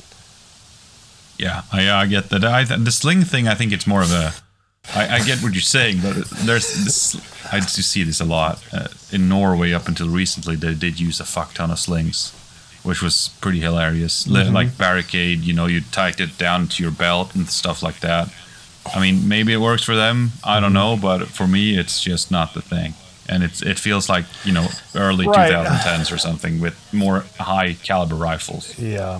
[1.37, 2.43] Yeah, I, I get that.
[2.43, 4.33] I, the sling thing, I think it's more of a
[4.93, 7.15] I, I, get what you're saying, but there's this.
[7.53, 9.71] I do see this a lot uh, in Norway.
[9.71, 12.33] Up until recently, they did use a fuck ton of slings,
[12.83, 14.25] which was pretty hilarious.
[14.25, 14.53] Mm-hmm.
[14.53, 18.33] Like barricade, you know, you tied it down to your belt and stuff like that.
[18.93, 20.31] I mean, maybe it works for them.
[20.43, 22.93] I don't know, but for me, it's just not the thing.
[23.27, 25.51] And it's it feels like you know early right.
[25.51, 28.77] 2010s or something with more high caliber rifles.
[28.79, 29.19] Yeah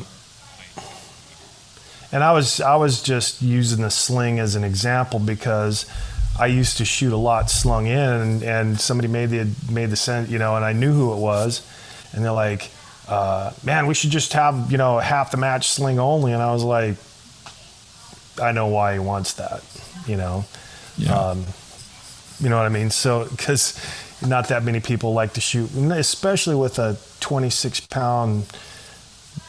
[2.11, 5.85] and I was I was just using the sling as an example because
[6.39, 9.95] I used to shoot a lot slung in, and, and somebody made the made the
[9.95, 11.67] sense, you know, and I knew who it was,
[12.13, 12.71] and they're like,
[13.07, 16.51] uh, "Man, we should just have you know half the match sling only," and I
[16.51, 16.95] was like,
[18.39, 19.63] "I know why he wants that,"
[20.07, 20.45] you know,
[20.97, 21.13] yeah.
[21.13, 21.45] um,
[22.39, 22.89] you know what I mean?
[22.89, 23.79] So because
[24.25, 28.45] not that many people like to shoot, especially with a 26 pound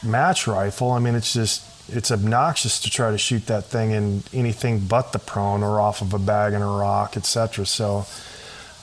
[0.03, 0.93] match rifle.
[0.93, 5.13] I mean, it's just it's obnoxious to try to shoot that thing in anything but
[5.13, 7.67] the prone or off of a bag and a rock, etc.
[7.67, 8.07] So,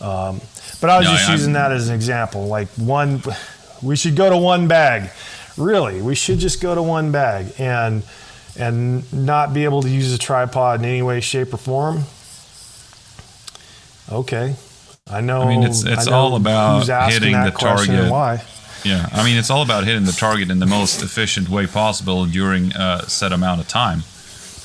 [0.02, 0.42] um,
[0.82, 2.48] but I was no, just I, using that as an example.
[2.48, 3.22] Like one,
[3.82, 5.10] we should go to one bag.
[5.58, 8.04] Really, we should just go to one bag and
[8.58, 12.04] and not be able to use a tripod in any way, shape, or form.
[14.12, 14.56] Okay,
[15.10, 15.42] I know.
[15.42, 18.12] I mean, it's it's all about hitting the target.
[18.12, 18.44] Why?
[18.84, 22.26] Yeah, I mean, it's all about hitting the target in the most efficient way possible
[22.26, 24.04] during a set amount of time.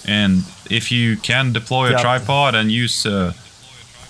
[0.06, 3.32] And if you can deploy a tripod and use uh,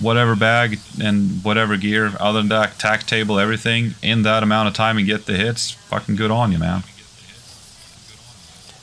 [0.01, 4.74] whatever bag and whatever gear, other than that, tack table, everything in that amount of
[4.74, 6.83] time and get the hits, fucking good on you, man.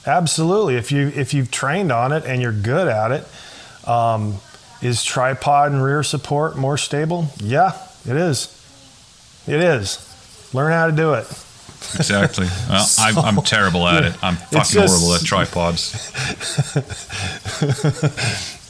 [0.10, 0.76] Absolutely.
[0.76, 3.28] If you if you've trained on it and you're good at it,
[3.88, 4.38] um,
[4.82, 7.28] is tripod and rear support more stable?
[7.38, 8.56] Yeah, it is.
[9.48, 10.06] It is.
[10.52, 11.28] Learn how to do it.
[11.96, 12.48] Exactly.
[12.70, 14.24] Well, so, I'm, I'm, terrible at it.
[14.24, 16.12] I'm fucking just, horrible at tripods.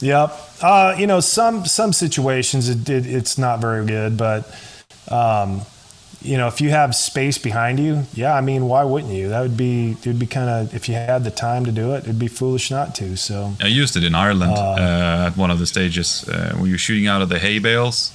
[0.02, 0.32] yep.
[0.62, 4.46] Uh, you know, some some situations it, it, it's not very good, but
[5.08, 5.62] um,
[6.22, 9.28] you know, if you have space behind you, yeah, I mean, why wouldn't you?
[9.30, 11.94] That would be it would be kind of if you had the time to do
[11.94, 13.16] it, it'd be foolish not to.
[13.16, 16.68] So I used it in Ireland uh, uh, at one of the stages uh, when
[16.68, 18.12] you're shooting out of the hay bales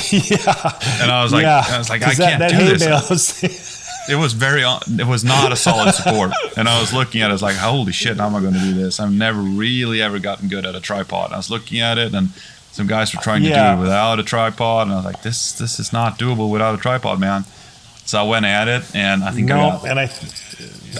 [0.10, 0.78] yeah.
[1.00, 1.64] And I was like, yeah.
[1.66, 4.08] I was like, I can't that, do this.
[4.08, 6.32] it was very, it was not a solid support.
[6.56, 8.54] and I was looking at it, I was like, holy shit, how am I going
[8.54, 9.00] to do this?
[9.00, 11.26] I've never really ever gotten good at a tripod.
[11.26, 12.30] And I was looking at it and
[12.72, 13.74] some guys were trying to yeah.
[13.74, 14.86] do it without a tripod.
[14.86, 17.44] And I was like, this, this is not doable without a tripod, man.
[18.06, 20.10] So I went at it and I think no, I got, and I,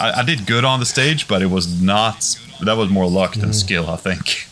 [0.00, 3.34] I, I, did good on the stage, but it was not, that was more luck
[3.34, 3.54] than mm.
[3.54, 4.46] skill, I think.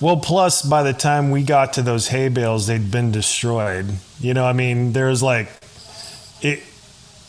[0.00, 3.86] Well, plus by the time we got to those hay bales, they'd been destroyed.
[4.20, 5.48] You know, I mean, there's like,
[6.40, 6.62] it.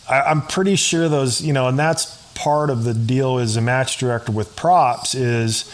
[0.09, 3.61] I, I'm pretty sure those, you know, and that's part of the deal as a
[3.61, 5.71] match director with props is,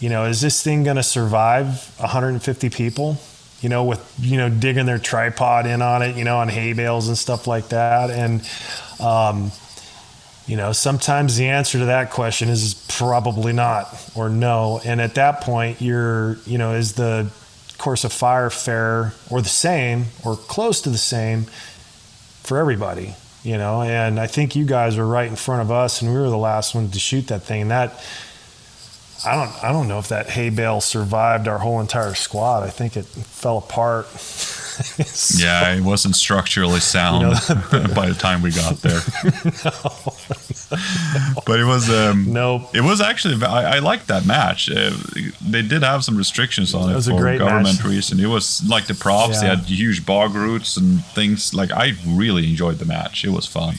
[0.00, 3.18] you know, is this thing going to survive 150 people?
[3.60, 6.72] You know, with you know digging their tripod in on it, you know, on hay
[6.72, 8.40] bales and stuff like that, and
[8.98, 9.52] um,
[10.50, 13.86] you know, sometimes the answer to that question is probably not
[14.16, 14.80] or no.
[14.84, 17.30] And at that point, you're, you know, is the
[17.78, 21.44] course of fire fair or the same or close to the same
[22.42, 23.82] for everybody, you know?
[23.82, 26.36] And I think you guys were right in front of us and we were the
[26.36, 27.62] last ones to shoot that thing.
[27.62, 28.04] And that,
[29.26, 32.62] I don't, I don't know if that hay bale survived our whole entire squad.
[32.62, 34.06] I think it fell apart.
[34.18, 39.00] so, yeah, it wasn't structurally sound you know, by the time we got there.
[39.64, 42.74] no, but it was um, nope.
[42.74, 44.70] It was actually I, I liked that match.
[44.70, 44.92] Uh,
[45.46, 47.84] they did have some restrictions on it, it for government match.
[47.84, 48.20] reason.
[48.20, 49.34] It was like the props.
[49.34, 49.40] Yeah.
[49.40, 51.52] They had huge bog roots and things.
[51.52, 53.24] Like I really enjoyed the match.
[53.24, 53.76] It was fun.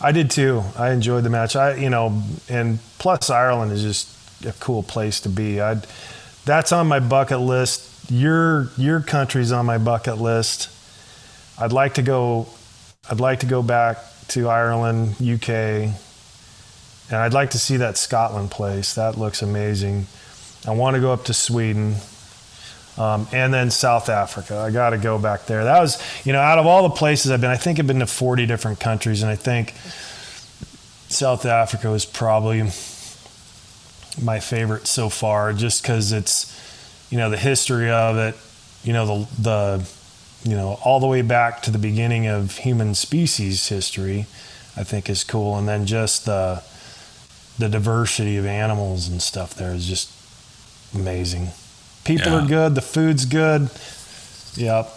[0.00, 0.62] I did too.
[0.76, 1.56] I enjoyed the match.
[1.56, 5.60] I you know, and plus Ireland is just a cool place to be.
[5.60, 5.80] I
[6.44, 10.70] that's on my bucket list your your country's on my bucket list.
[11.58, 12.46] I'd like to go.
[13.10, 15.94] I'd like to go back to Ireland, UK, and
[17.12, 18.94] I'd like to see that Scotland place.
[18.94, 20.06] That looks amazing.
[20.66, 21.96] I want to go up to Sweden.
[22.98, 24.56] Um, and then South Africa.
[24.56, 25.64] I got to go back there.
[25.64, 27.98] That was, you know, out of all the places I've been, I think I've been
[27.98, 29.74] to 40 different countries, and I think
[31.08, 32.62] South Africa was probably
[34.22, 36.52] my favorite so far, just because it's,
[37.10, 38.34] you know, the history of it,
[38.82, 39.88] you know, the the,
[40.44, 44.26] you know, all the way back to the beginning of human species history,
[44.74, 46.62] I think is cool, and then just the
[47.58, 50.10] the diversity of animals and stuff there is just
[50.94, 51.48] amazing.
[52.06, 52.44] People Yeah.
[52.44, 52.74] are good.
[52.74, 53.68] The food's good.
[54.54, 54.92] Yep.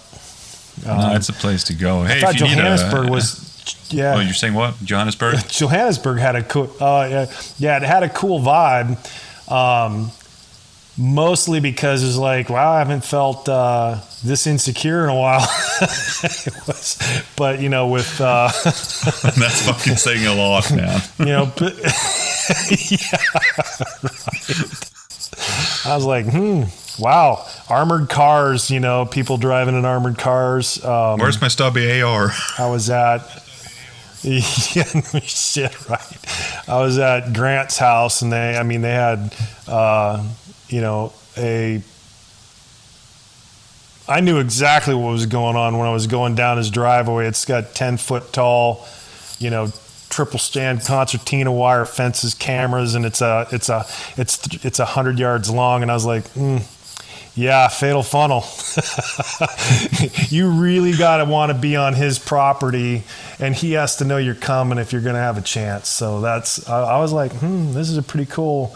[0.85, 2.03] no, it's a place to go.
[2.03, 3.45] Hey, I thought need a- Johannesburg was.
[3.91, 4.15] Yeah.
[4.15, 4.75] Oh, you're saying what?
[4.83, 5.35] Johannesburg?
[5.47, 6.71] Johannesburg had a cool.
[6.79, 7.25] Uh, yeah,
[7.57, 8.97] yeah, it had a cool vibe.
[9.51, 10.11] Um,
[10.97, 15.41] mostly because it's like, wow, I haven't felt uh, this insecure in a while.
[16.67, 16.97] was,
[17.35, 21.01] but you know, with uh, That's fucking saying a lot, man.
[21.19, 21.75] you know, but,
[22.91, 24.85] yeah, right.
[25.85, 26.63] I was like, hmm,
[26.99, 28.69] wow, armored cars.
[28.69, 30.83] You know, people driving in armored cars.
[30.83, 32.31] Um, Where's my stubby AR?
[32.57, 33.21] I was at
[34.23, 34.83] yeah,
[35.21, 36.67] shit, right.
[36.67, 39.33] I was at Grant's house, and they, I mean, they had,
[39.65, 40.21] uh,
[40.67, 41.81] you know, a.
[44.09, 47.27] I knew exactly what was going on when I was going down his driveway.
[47.27, 48.85] It's got ten foot tall,
[49.37, 49.71] you know,
[50.09, 53.85] triple stand concertina wire fences, cameras, and it's a, it's a,
[54.17, 55.81] it's it's a hundred yards long.
[55.81, 56.61] And I was like, mm,
[57.39, 58.43] yeah, fatal funnel.
[60.29, 63.03] you really got to want to be on his property,
[63.39, 65.87] and he has to know you're coming if you're going to have a chance.
[65.87, 68.75] So that's, I, I was like, hmm, this is a pretty cool.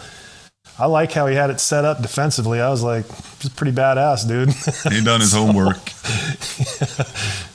[0.80, 2.62] I like how he had it set up defensively.
[2.62, 4.50] I was like, this is pretty badass, dude.
[4.94, 5.78] He done his homework.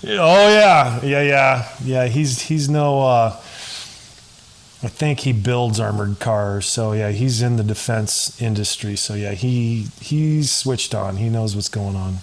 [0.07, 2.07] oh yeah, yeah, yeah, yeah.
[2.07, 3.01] He's he's no.
[3.01, 3.41] Uh,
[4.83, 6.67] I think he builds armored cars.
[6.67, 8.97] So yeah, he's in the defense industry.
[8.97, 11.17] So yeah, he he's switched on.
[11.17, 12.19] He knows what's going on.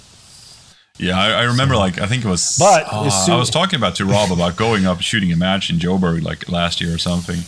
[0.97, 1.75] Yeah, I, I remember.
[1.75, 2.55] Like, I think it was.
[2.57, 5.69] But uh, soon- I was talking about to Rob about going up shooting a match
[5.69, 7.39] in Joburg like last year or something,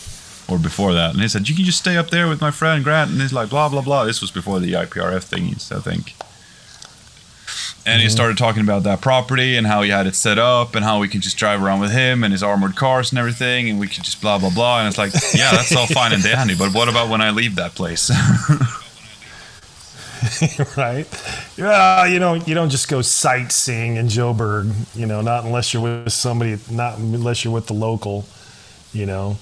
[0.52, 2.84] or before that, and he said you can just stay up there with my friend
[2.84, 4.04] Grant, and he's like blah blah blah.
[4.04, 6.14] This was before the IPRF thingies, I think.
[7.88, 8.12] And he mm-hmm.
[8.12, 11.08] started talking about that property and how he had it set up and how we
[11.08, 14.04] can just drive around with him and his armored cars and everything, and we could
[14.04, 14.80] just blah blah blah.
[14.80, 17.54] And it's like, yeah, that's all fine and dandy, but what about when I leave
[17.56, 18.10] that place?
[20.76, 21.06] right?
[21.56, 25.82] Yeah, you know, you don't just go sightseeing in Joburg, you know, not unless you're
[25.82, 28.24] with somebody, not unless you're with the local,
[28.92, 29.38] you know.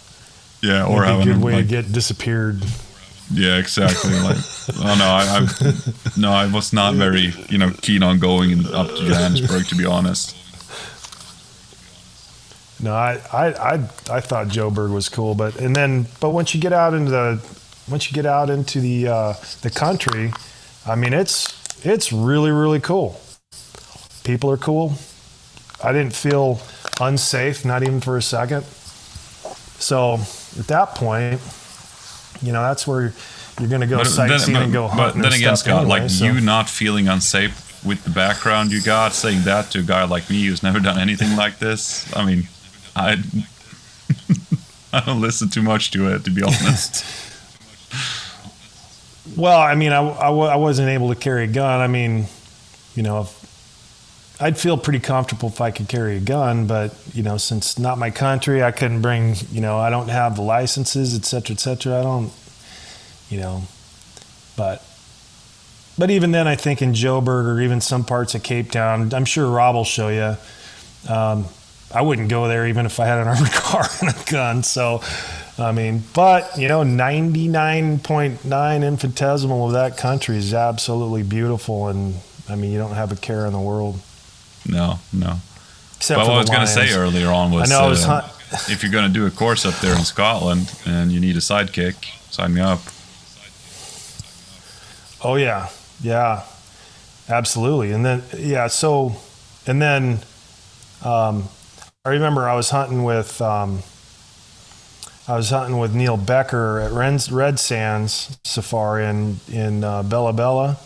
[0.63, 2.63] yeah, Or or a good way like, to get disappeared.
[3.33, 4.13] Yeah, exactly.
[4.21, 4.37] Like,
[4.79, 5.75] oh no, I, I,
[6.17, 9.75] no, I was not very, you know, keen on going in, up to Johannesburg, to
[9.75, 10.37] be honest.
[12.81, 13.75] No, I, I, I,
[14.11, 17.43] I thought Joburg was cool, but and then, but once you get out into the,
[17.89, 20.33] once you get out into the uh, the country,
[20.87, 21.53] I mean, it's
[21.85, 23.21] it's really really cool.
[24.25, 24.95] People are cool.
[25.83, 26.61] I didn't feel
[27.01, 28.65] unsafe, not even for a second.
[29.79, 31.41] So at that point,
[32.43, 33.13] you know, that's where
[33.61, 35.23] you're going to go But sightseeing then, and go but, hunting.
[35.23, 38.73] but then and again, Scott, anyway, like so- you not feeling unsafe with the background
[38.73, 42.13] you got, saying that to a guy like me who's never done anything like this.
[42.17, 42.49] I mean,
[42.97, 43.23] I,
[44.93, 47.05] I don't listen too much to it, to be honest.
[49.37, 51.81] Well, I mean, I, I, I wasn't able to carry a gun.
[51.81, 52.27] I mean,
[52.95, 53.46] you know, if,
[54.39, 57.97] I'd feel pretty comfortable if I could carry a gun, but you know, since not
[57.97, 59.35] my country, I couldn't bring.
[59.51, 62.01] You know, I don't have the licenses, et cetera, et cetera.
[62.01, 62.31] I don't,
[63.31, 63.63] you know,
[64.57, 64.83] but.
[65.99, 69.25] But even then, I think in Joburg or even some parts of Cape Town, I'm
[69.25, 70.37] sure Rob will show you.
[71.11, 71.47] Um,
[71.95, 74.63] I wouldn't go there even if I had an armored car and a gun.
[74.63, 75.01] So,
[75.59, 82.17] I mean, but you know, 99.9 infinitesimal of that country is absolutely beautiful, and
[82.51, 83.99] I mean, you don't have a care in the world.
[84.69, 85.37] No, no.
[85.97, 88.05] Except But what I was going to say earlier on was, I know I was
[88.05, 88.33] uh, hunt-
[88.71, 91.41] if you're going to do a course up there in Scotland and you need a
[91.41, 91.95] sidekick,
[92.31, 92.81] sign me up.
[95.25, 95.69] Oh yeah,
[96.01, 96.45] yeah,
[97.29, 97.93] absolutely.
[97.93, 99.17] And then yeah, so
[99.67, 100.21] and then
[101.05, 101.49] um,
[102.05, 103.83] I remember I was hunting with um,
[105.27, 110.79] I was hunting with Neil Becker at Red Sands Safari in in uh, Bela-Bela,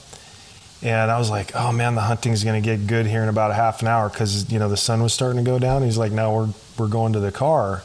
[0.82, 3.54] and I was like, oh man, the hunting's gonna get good here in about a
[3.54, 5.82] half an hour because you know the sun was starting to go down.
[5.82, 6.48] He's like, no, we're
[6.78, 7.82] we're going to the car.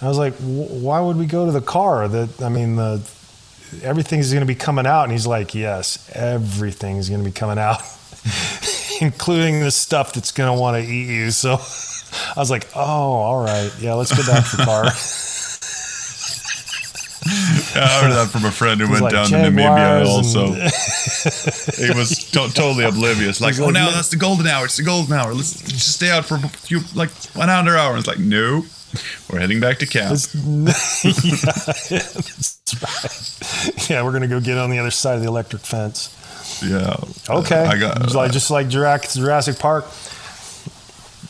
[0.00, 2.08] I was like, why would we go to the car?
[2.08, 3.02] That I mean the
[3.82, 5.04] everything's going to be coming out.
[5.04, 7.80] And he's like, yes, everything's going to be coming out,
[9.00, 11.30] including the stuff that's going to want to eat you.
[11.30, 11.52] So
[12.36, 13.72] I was like, oh, all right.
[13.80, 14.84] Yeah, let's go back to the car.
[17.74, 20.46] I heard that from a friend who went like down to Namibia also.
[20.52, 23.40] he was to- totally oblivious.
[23.40, 24.64] Like, oh, like, now that's the golden hour.
[24.64, 25.32] It's the golden hour.
[25.32, 27.96] Let's just stay out for a few, like one hour hour.
[27.96, 28.64] It's like, no,
[29.30, 30.18] we're heading back to camp.
[30.34, 30.72] yeah,
[31.92, 33.88] right.
[33.90, 36.10] Yeah, we're gonna go get on the other side of the electric fence.
[36.64, 36.96] yeah.
[37.28, 39.84] Okay, I got It's like just like Jurassic Jurassic Park.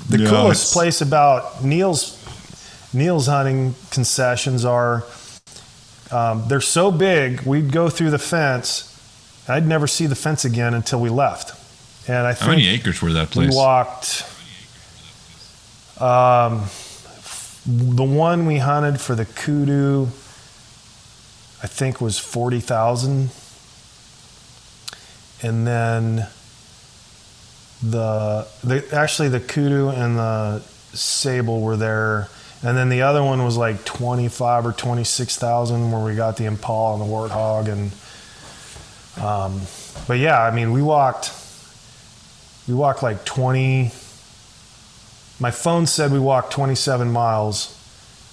[0.09, 2.19] The Yeah, coolest place about Neil's
[2.93, 5.05] Neil's hunting concessions are
[6.12, 7.40] um, they're so big.
[7.43, 8.89] We'd go through the fence.
[9.48, 11.59] I'd never see the fence again until we left.
[12.09, 13.51] And I How many acres were that place?
[13.51, 14.24] we walked.
[16.01, 16.64] Um,
[17.64, 20.06] the one we hunted for the kudu,
[21.62, 23.30] I think was forty thousand,
[25.43, 26.26] and then
[27.82, 30.60] the the actually the kudu and the
[30.93, 32.28] sable were there,
[32.62, 36.14] and then the other one was like twenty five or twenty six thousand, where we
[36.14, 37.93] got the impala and the warthog, and
[39.22, 39.60] um,
[40.09, 41.32] but yeah, I mean we walked
[42.68, 43.90] we walked like 20
[45.40, 47.76] my phone said we walked 27 miles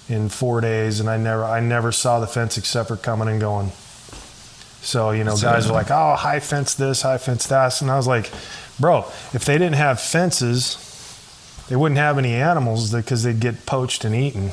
[0.07, 3.41] in four days and i never i never saw the fence except for coming and
[3.41, 3.71] going.
[4.81, 7.89] So you know So- guys are like oh high fence this high fence that and
[7.89, 8.31] i was like
[8.79, 8.99] bro
[9.33, 10.75] if they didn't have fences
[11.69, 14.51] they wouldn't have any animals because they'd get poached and eaten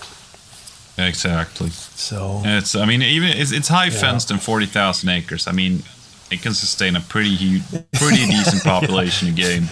[0.98, 1.68] Exactly.
[1.70, 2.74] so It's.
[2.74, 3.90] I mean, even it's, it's high Yeah.
[4.01, 5.47] fenced and forty thousand acres.
[5.47, 5.82] I mean,
[6.30, 7.62] it can sustain a pretty huge,
[7.94, 9.68] pretty decent population of game.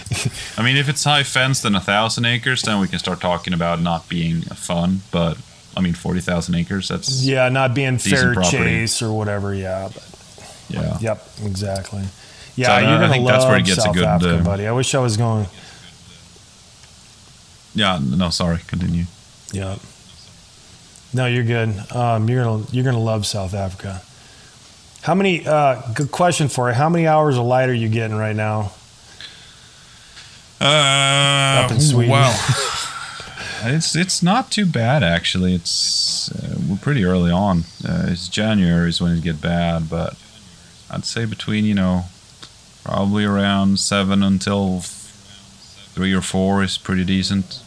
[0.58, 3.54] I mean, if it's high fenced and a thousand acres, then we can start talking
[3.54, 5.00] about not being fun.
[5.10, 5.38] But
[5.74, 6.88] I mean, forty thousand acres.
[6.88, 8.58] That's yeah not being fair property.
[8.58, 10.04] chase or whatever yeah but
[10.68, 10.98] yeah.
[11.00, 12.02] Yep, exactly.
[12.56, 14.38] Yeah, So, uh, you're I gonna think love that's where it gets a good, Africa,
[14.40, 14.66] uh, buddy.
[14.66, 15.46] I wish I was going.
[17.74, 17.98] Yeah.
[18.02, 18.58] No, sorry.
[18.66, 19.04] Continue.
[19.52, 19.76] Yeah.
[21.12, 21.68] No, you're good.
[21.94, 24.02] Um, you're gonna you're gonna love South Africa.
[25.02, 25.46] How many?
[25.46, 26.74] Uh, good question for you.
[26.74, 28.72] How many hours of light are you getting right now?
[30.60, 32.10] Uh, Up in Sweden.
[32.10, 32.32] Well,
[33.64, 35.54] it's it's not too bad actually.
[35.54, 37.60] It's uh, we're pretty early on.
[37.86, 40.16] Uh, it's January is when it get bad, but
[40.90, 42.04] I'd say between you know
[42.82, 47.60] probably around seven until three or four is pretty decent.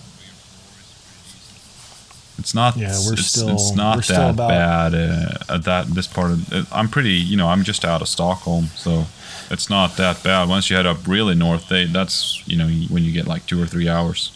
[2.39, 2.77] It's not.
[2.77, 6.05] Yeah, we're it's, still- It's not we're still that about- bad uh, at that this
[6.07, 6.53] part of.
[6.53, 7.13] uh, I'm pretty.
[7.13, 9.05] You know, I'm just out of Stockholm, so
[9.49, 10.47] it's not that bad.
[10.47, 13.61] Once you head up really north, they that's you know when you get like two
[13.61, 14.31] or three hours.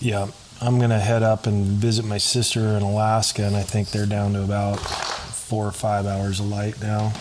[0.00, 0.28] Yeah,
[0.60, 4.32] I'm gonna head up and visit my sister in Alaska, and I think they're down
[4.34, 7.12] to about four or five hours of light now.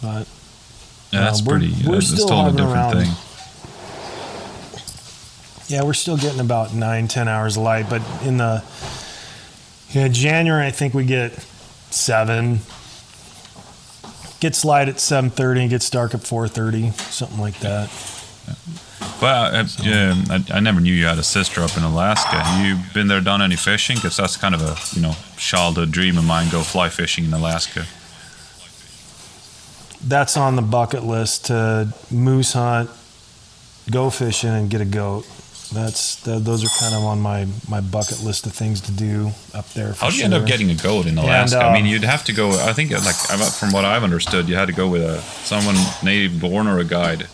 [0.00, 0.26] But
[1.10, 1.86] Yeah, that's Uh, we're- pretty.
[1.88, 3.12] we're that's still totally different around thing.
[5.72, 8.62] Yeah, we're still getting about nine, ten hours of light, but in the
[9.88, 11.32] yeah, January, I think we get
[11.90, 12.58] seven.
[14.38, 17.88] Gets light at seven thirty and gets dark at four thirty, something like that.
[19.18, 22.42] But uh, yeah, I, I never knew you had a sister up in Alaska.
[22.42, 23.96] Have you been there, done any fishing?
[23.96, 26.50] Because that's kind of a you know childhood dream of mine.
[26.50, 27.86] Go fly fishing in Alaska.
[30.06, 32.90] That's on the bucket list to moose hunt,
[33.90, 35.26] go fishing, and get a goat.
[35.72, 39.30] That's th- those are kind of on my my bucket list of things to do
[39.54, 39.92] up there.
[39.94, 41.58] How did you end up getting a goat in Alaska?
[41.58, 42.50] I uh, mean, you'd have to go.
[42.50, 43.14] I think like
[43.52, 46.84] from what I've understood, you had to go with a someone native born or a
[46.84, 47.26] guide.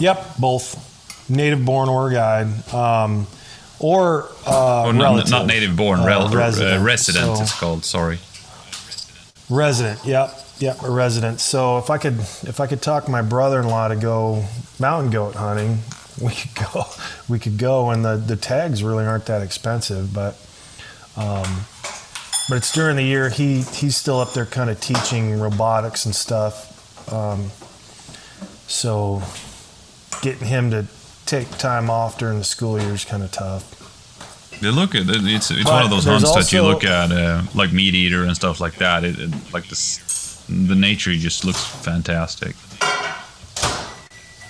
[0.00, 3.26] Yep, both native born or a guide, um,
[3.78, 5.30] or uh, Oh, not, relative.
[5.30, 6.80] not native born, Uh, rel- resident.
[6.80, 7.36] Uh, resident.
[7.36, 7.84] So- it's called.
[7.84, 8.18] Sorry.
[9.50, 11.38] Resident, yep, yep, a resident.
[11.38, 14.44] So if I could, if I could talk my brother-in-law to go
[14.80, 15.80] mountain goat hunting,
[16.20, 16.84] we could go.
[17.28, 20.36] We could go, and the the tags really aren't that expensive, but
[21.16, 21.64] um,
[22.48, 23.28] but it's during the year.
[23.30, 26.70] He he's still up there, kind of teaching robotics and stuff.
[27.12, 27.50] Um,
[28.66, 29.22] so
[30.22, 30.86] getting him to
[31.26, 33.70] take time off during the school year is kind of tough.
[34.60, 37.42] They look at it's it's But one of those hunts that you look at uh,
[37.54, 39.04] like meat eater and stuff like that.
[39.04, 42.54] It, it like this, the nature just looks fantastic.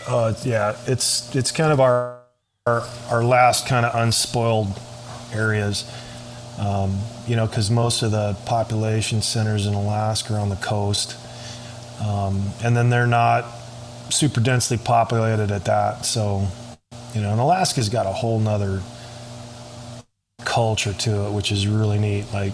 [0.07, 2.21] Uh, yeah, it's it's kind of our
[2.67, 4.69] our, our last kind of unspoiled
[5.33, 5.91] areas.
[6.59, 11.17] Um, you know, because most of the population centers in Alaska are on the coast,
[12.01, 13.45] um, and then they're not
[14.11, 16.05] super densely populated at that.
[16.05, 16.47] So,
[17.15, 18.83] you know, and Alaska's got a whole nother
[20.45, 22.27] culture to it, which is really neat.
[22.33, 22.53] Like,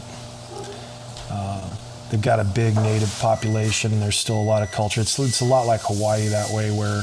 [1.31, 1.69] uh,
[2.11, 5.01] they've got a big native population, and there's still a lot of culture.
[5.01, 7.03] It's it's a lot like Hawaii that way, where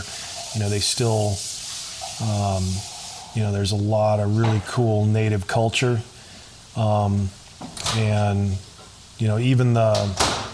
[0.57, 1.37] you know they still
[2.27, 2.63] um,
[3.35, 6.01] you know there's a lot of really cool native culture
[6.75, 7.29] um,
[7.95, 8.57] and
[9.19, 9.93] you know even the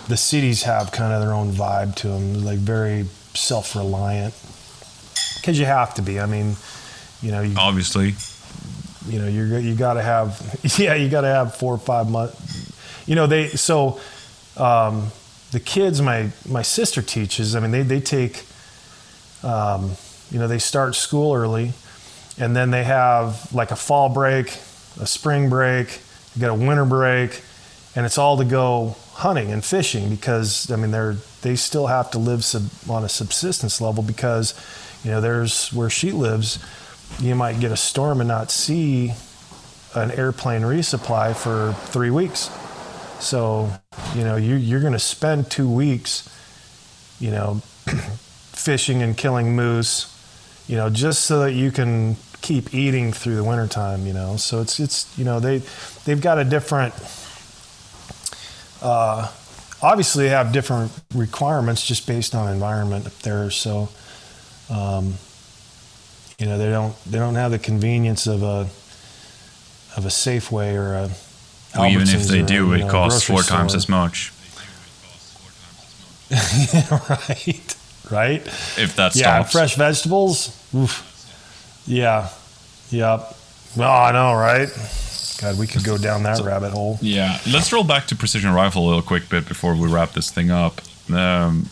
[0.08, 4.34] the cities have kind of their own vibe to them, like very self-reliant.
[5.36, 6.20] Because you have to be.
[6.20, 6.56] I mean,
[7.22, 8.14] you know, you, Obviously,
[9.08, 12.10] you know, you're you got to have, yeah, you got to have four or five
[12.10, 13.08] months.
[13.08, 14.00] You know, they so
[14.58, 15.08] um,
[15.52, 17.56] the kids my my sister teaches.
[17.56, 18.46] I mean, they they take,
[19.44, 19.92] um,
[20.32, 21.74] you know, they start school early,
[22.38, 24.48] and then they have like a fall break,
[25.00, 26.02] a spring break,
[26.36, 27.42] you got a winter break,
[27.96, 32.10] and it's all to go hunting and fishing because I mean they're they still have
[32.12, 34.54] to live sub, on a subsistence level because
[35.04, 36.58] you know there's where she lives
[37.20, 39.14] you might get a storm and not see
[39.94, 42.50] an airplane resupply for three weeks.
[43.20, 43.72] So
[44.16, 46.30] you know you, you're going to spend two weeks
[47.20, 47.62] you know
[48.54, 50.10] fishing and killing moose
[50.68, 54.62] you know just so that you can keep eating through the wintertime you know so
[54.62, 55.58] it's it's you know they
[56.06, 56.94] they've got a different
[58.84, 59.32] uh,
[59.82, 63.50] obviously they have different requirements just based on environment up there.
[63.50, 63.90] So,
[64.70, 65.16] um,
[66.38, 68.68] you know, they don't they don't have the convenience of a
[69.96, 71.10] of a Safeway or a.
[71.78, 74.32] well, even if they or, do, you it know, costs four times as much.
[76.30, 77.76] yeah, right,
[78.14, 78.42] right.
[78.78, 80.50] If that's Yeah, fresh vegetables.
[80.74, 81.04] Oof.
[81.86, 82.30] Yeah,
[82.90, 83.36] yep.
[83.78, 84.70] Oh, I know, right?
[85.42, 86.98] God, we could go down that rabbit hole.
[87.02, 90.32] Yeah, let's roll back to precision rifle a little quick bit before we wrap this
[90.32, 90.80] thing up.
[91.12, 91.70] Um,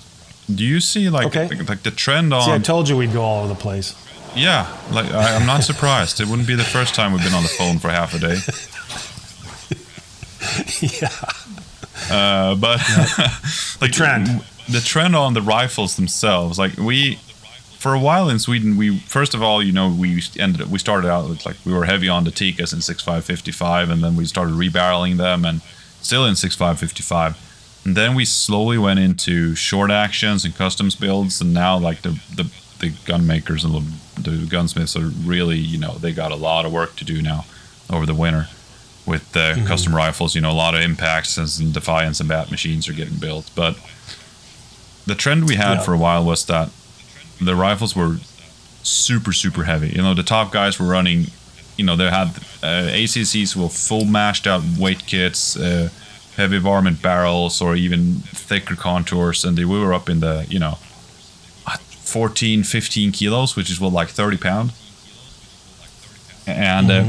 [0.54, 1.48] do you see like Okay.
[1.48, 2.42] like, like the trend on?
[2.44, 3.96] See, I told you we'd go all over the place.
[4.36, 6.20] yeah, like I, I'm not surprised.
[6.20, 8.38] It wouldn't be the first time we've been on the phone for half a day.
[11.02, 11.10] yeah.
[12.10, 12.80] Uh, but
[13.82, 14.44] like trend.
[14.72, 17.16] The trend on the rifles themselves, like we,
[17.78, 20.80] for a while in Sweden, we first of all, you know, we ended up, we
[20.80, 24.26] started out with like we were heavy on the Tikkas in 6555, and then we
[24.26, 25.62] started rebarreling them, and
[26.02, 27.50] still in 6555.
[27.84, 32.20] And then we slowly went into short actions and customs builds, and now like the
[32.36, 36.36] the, the gun makers and the, the gunsmiths are really, you know, they got a
[36.36, 37.46] lot of work to do now
[37.90, 38.48] over the winter
[39.06, 39.66] with the mm-hmm.
[39.66, 40.36] custom rifles.
[40.36, 43.50] You know, a lot of impacts and Defiance and Bat machines are getting built.
[43.56, 43.78] But
[45.06, 45.82] the trend we had Yeah.
[45.82, 46.70] for a while was that
[47.40, 48.18] the rifles were
[48.84, 49.90] super, super heavy.
[49.90, 51.28] You know, the top guys were running,
[51.78, 52.28] you know, they had
[52.64, 55.90] uh, ACCs with full mashed out weight kits, uh,
[56.36, 58.16] heavy varmint barrels, or even
[58.48, 59.44] thicker contours.
[59.46, 60.78] And they, we were up in the, you know,
[62.04, 64.72] 14, 15 kilos, which is what, like 30 pound.
[66.48, 67.04] And uh,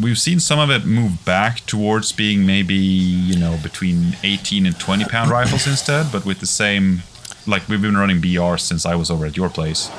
[0.00, 4.78] we've seen some of it move back towards being maybe you know between 18 and
[4.78, 7.02] 20 pound rifles instead but with the same
[7.46, 9.90] like we've been running br since i was over at your place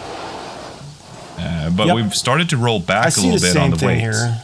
[1.37, 1.95] uh, but Yep.
[1.95, 4.41] we've started to roll back a little bit on the weights here.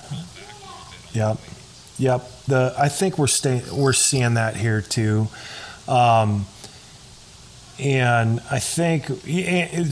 [1.13, 1.37] Yep,
[1.99, 2.31] yep.
[2.47, 5.27] The I think we're staying we're seeing that here too,
[5.87, 6.45] um,
[7.79, 9.05] and I think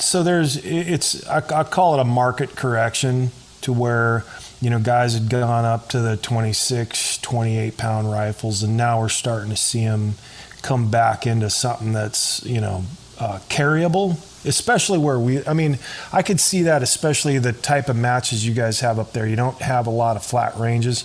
[0.02, 0.24] so.
[0.24, 3.30] There's it's I, I call it a market correction
[3.62, 4.24] to where
[4.66, 9.10] you know guys had gone up to the 26, 28 pound rifles, and now we're
[9.10, 10.16] starting to see them
[10.64, 12.84] come back into something that's you know
[13.20, 15.78] uh, carryable especially where we i mean
[16.12, 19.28] i could see that especially the type of matches you guys have up there.
[19.28, 21.04] You don't have a lot of flat ranges.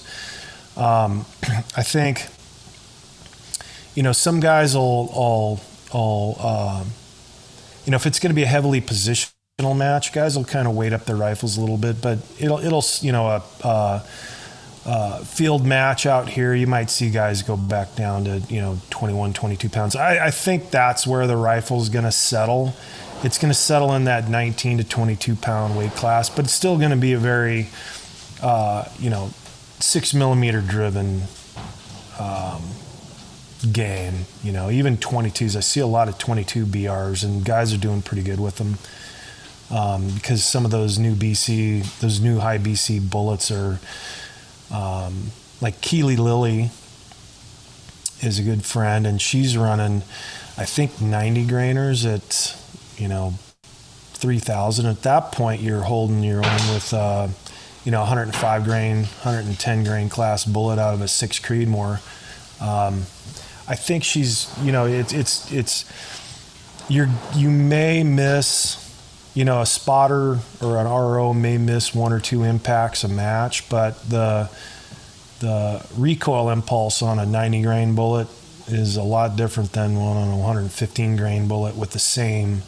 [0.75, 1.27] Um,
[1.77, 2.29] i think
[3.95, 5.61] you know some guys will will,
[5.93, 6.87] will um,
[7.85, 8.81] you know if it's going to be a heavily
[9.75, 10.13] match.
[10.13, 13.13] Guys will kind of weight up their rifles a little bit but it'll it'll you
[13.13, 14.03] know a, a,
[14.87, 16.55] a field match out here.
[16.55, 19.97] You might see guys go back down to you know 21 22 pounds.
[19.97, 22.75] I, I think that's where the rifle is going to settle.
[23.23, 26.79] It's going to settle in that 19 to 22 pound weight class but it's still
[26.79, 27.69] going to be a very
[28.43, 29.31] uh, you know
[29.79, 31.23] six millimeter driven
[32.19, 32.63] um,
[33.73, 34.71] game you know.
[34.71, 38.41] Even 22s i see a lot of 22 brs and guys are doing pretty good
[38.41, 38.79] with them
[39.71, 43.79] um, because some of those new bc those new high bc bullets are
[44.71, 46.71] um, like Keely Lilly
[48.21, 50.03] is a good friend, and she's running,
[50.57, 52.57] I think, 90 grainers at,
[53.01, 53.35] you know,
[54.15, 54.87] 3,000.
[54.87, 57.29] At that point, you're holding your own with, uh,
[57.85, 62.01] you know, 105 grain, 110 grain class bullet out of a six Creedmoor.
[62.61, 63.03] Um,
[63.67, 65.91] I think she's, you know, it's it's it's
[66.89, 68.90] you're you may miss
[69.35, 73.69] you know, a spotter or an RO may miss one or two impacts a match,
[73.69, 74.51] but the
[75.41, 78.29] the recoil impulse on a 90 grain bullet
[78.67, 82.63] is a lot different than one on a 115 grain bullet with the same,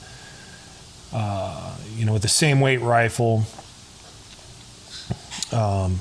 [1.13, 3.45] uh, you know, with the same weight rifle.
[5.53, 6.01] Um,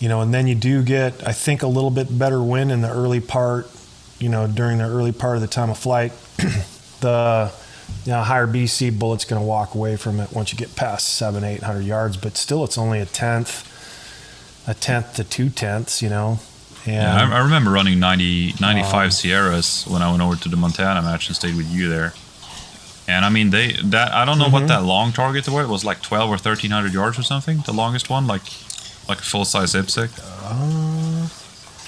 [0.00, 2.80] you know, and then you do get, I think, a little bit better wind in
[2.80, 3.70] the early part,
[4.18, 6.12] you know, during the early part of the time of flight.
[7.00, 7.52] the
[8.04, 11.14] you know, higher BC bullet's going to walk away from it once you get past
[11.14, 13.68] seven, eight hundred yards, but still, it's only a tenth,
[14.66, 16.38] a tenth to two tenths, you know.
[16.84, 20.48] And, yeah, I, I, remember running 90, 95 um, Sierras when I went over to
[20.48, 22.12] the Montana match and stayed with you there.
[23.06, 24.52] And I mean, they that I don't know mm-hmm.
[24.52, 25.64] what that long target was.
[25.64, 27.58] It was like twelve or thirteen hundred yards or something.
[27.66, 28.42] The longest one, like
[29.08, 30.08] like a full size IPSC.
[30.44, 31.28] Uh,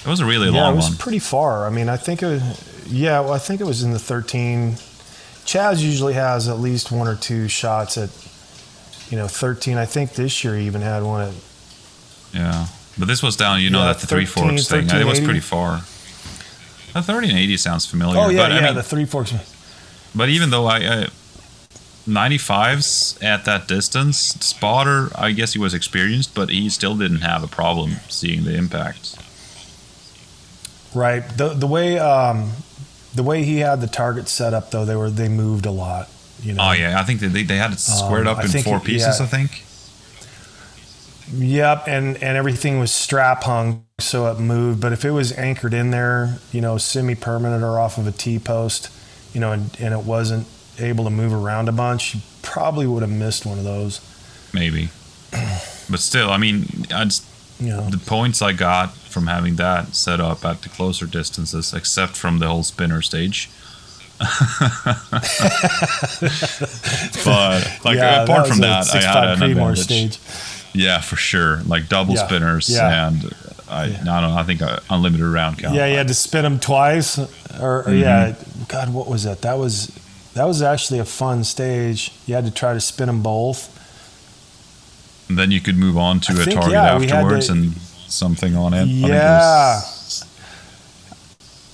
[0.05, 0.97] it was a really yeah, long it was one.
[0.97, 1.65] pretty far.
[1.65, 2.85] I mean, I think it was.
[2.87, 4.75] Yeah, well, I think it was in the thirteen.
[5.45, 8.09] Chaz usually has at least one or two shots at,
[9.09, 9.77] you know, thirteen.
[9.77, 11.33] I think this year he even had one at.
[12.33, 12.67] Yeah,
[12.97, 13.61] but this was down.
[13.61, 14.89] You know yeah, that the 13, three forks thing.
[14.89, 15.77] It was pretty far.
[16.93, 18.19] The thirteen eighty sounds familiar.
[18.19, 19.33] Oh yeah, but, yeah, I mean, the three forks.
[20.15, 21.07] But even though I, I
[22.07, 27.43] 95s at that distance, spotter, I guess he was experienced, but he still didn't have
[27.43, 29.17] a problem seeing the impact.
[30.93, 31.27] Right.
[31.37, 32.51] The the way um,
[33.15, 36.09] the way he had the target set up though, they were they moved a lot.
[36.41, 36.67] You know.
[36.67, 39.19] Oh yeah, I think they they had it squared um, up in four pieces.
[39.19, 39.25] Yeah.
[39.25, 39.63] I think.
[41.33, 44.79] Yep, and and everything was strap hung, so it moved.
[44.79, 48.11] But if it was anchored in there, you know, semi permanent or off of a
[48.11, 48.91] T post,
[49.33, 50.47] you know, and, and it wasn't
[50.77, 54.01] able to move around a bunch, you probably would have missed one of those.
[54.53, 54.89] Maybe.
[55.87, 57.11] But still, I mean, I'd,
[57.59, 62.39] the points I got from having that set up at the closer distances, except from
[62.39, 63.49] the whole spinner stage.
[64.19, 64.29] but
[67.83, 69.79] like yeah, apart that from that, I had an advantage.
[69.79, 70.19] Stage.
[70.73, 71.61] Yeah, for sure.
[71.63, 72.25] Like double yeah.
[72.25, 73.07] spinners yeah.
[73.09, 73.33] and
[73.67, 74.01] I, yeah.
[74.01, 74.37] I don't know.
[74.37, 75.75] I think unlimited round count.
[75.75, 77.25] Yeah, you had to spin them twice, or,
[77.79, 77.97] or mm-hmm.
[77.97, 78.35] yeah.
[78.67, 79.41] God, what was that?
[79.41, 79.87] That was
[80.33, 82.11] that was actually a fun stage.
[82.25, 83.71] You had to try to spin them both.
[85.27, 87.75] And then you could move on to I a think, target yeah, afterwards to, and
[87.75, 88.85] something on it.
[88.87, 89.81] Yeah.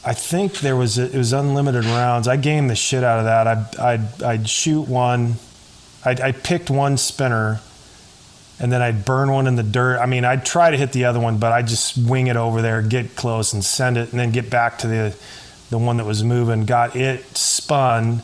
[0.03, 2.27] I think there was a, it was unlimited rounds.
[2.27, 3.47] I gamed the shit out of that.
[3.47, 5.35] I'd I'd, I'd shoot one.
[6.03, 7.61] I I picked one spinner
[8.61, 9.99] and then I'd burn one in the dirt.
[9.99, 12.61] I mean, I'd try to hit the other one, but I'd just wing it over
[12.61, 15.15] there, get close, and send it, and then get back to the
[15.71, 16.65] the one that was moving.
[16.65, 18.21] Got it spun,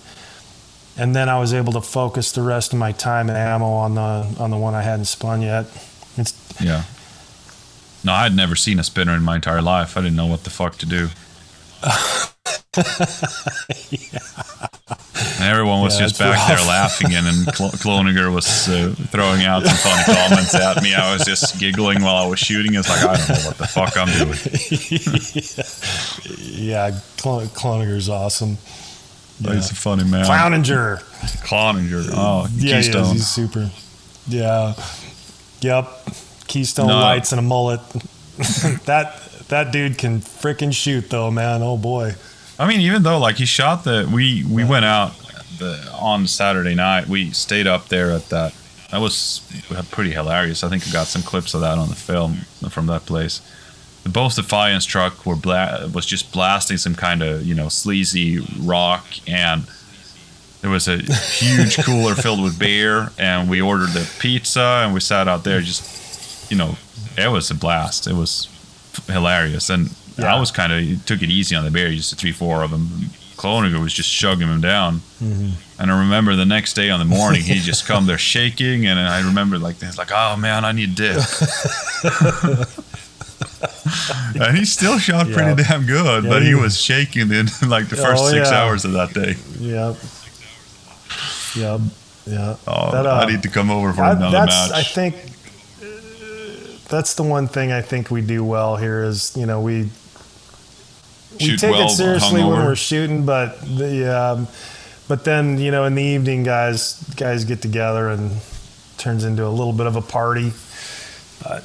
[0.98, 3.96] and then I was able to focus the rest of my time and ammo on
[3.96, 5.66] the on the one I hadn't spun yet.
[6.18, 6.84] It's, yeah.
[8.04, 9.98] No, I had never seen a spinner in my entire life.
[9.98, 11.10] I didn't know what the fuck to do.
[13.90, 14.20] yeah.
[15.40, 16.48] And everyone was yeah, just back rough.
[16.48, 20.94] there laughing, and then Cloninger was uh, throwing out some funny comments at me.
[20.94, 22.74] I was just giggling while I was shooting.
[22.76, 24.38] It's like I don't know what the fuck I'm doing.
[26.68, 28.58] yeah, Cl- Cloninger's awesome.
[29.40, 29.54] Yeah.
[29.54, 30.26] He's a funny man.
[30.26, 30.98] Clowninger.
[31.44, 32.10] Clowninger.
[32.14, 33.06] Oh, yeah, Keystone.
[33.06, 33.70] Yeah, he's super.
[34.28, 34.74] Yeah.
[35.62, 35.88] Yep.
[36.48, 37.00] Keystone no.
[37.00, 37.82] lights and a mullet.
[38.86, 41.62] that that dude can freaking shoot though, man.
[41.62, 42.14] Oh boy.
[42.60, 45.14] I mean, even though like he shot the we we went out
[45.58, 47.08] the, on Saturday night.
[47.08, 48.54] We stayed up there at that.
[48.92, 49.42] That was
[49.92, 50.64] pretty hilarious.
[50.64, 52.38] I think I got some clips of that on the film
[52.70, 53.42] from that place.
[54.08, 58.40] The Both Defiance truck were bla- was just blasting some kind of you know sleazy
[58.58, 59.64] rock, and
[60.62, 65.02] there was a huge cooler filled with beer, and we ordered the pizza, and we
[65.02, 65.60] sat out there.
[65.60, 66.78] Just you know,
[67.18, 68.08] it was a blast.
[68.08, 68.48] It was
[69.08, 70.34] hilarious, and yeah.
[70.34, 72.88] I was kind of took it easy on the bear, just three, four of them.
[73.36, 75.02] Cloninger was just chugging him down.
[75.22, 75.82] Mm-hmm.
[75.82, 78.98] And I remember the next day on the morning, he just come there shaking, and
[78.98, 81.18] I remember like this, like, oh man, I need dip.
[84.42, 87.90] and he still shot pretty damn good, yeah, but he, he was shaking in like
[87.90, 88.62] the first oh, six yeah.
[88.62, 89.36] hours of that day.
[89.60, 89.98] Yep.
[91.56, 91.82] Yep.
[92.26, 92.58] Yeah.
[92.68, 94.80] Oh, that, uh, I need to come over for another that's, match.
[94.80, 95.16] I think
[96.88, 99.90] that's the one thing I think we do well here is you know we
[101.40, 104.48] we take well, it seriously when we're shooting, but the um,
[105.08, 108.32] but then you know in the evening guys guys get together and
[108.98, 110.52] turns into a little bit of a party.
[111.44, 111.64] But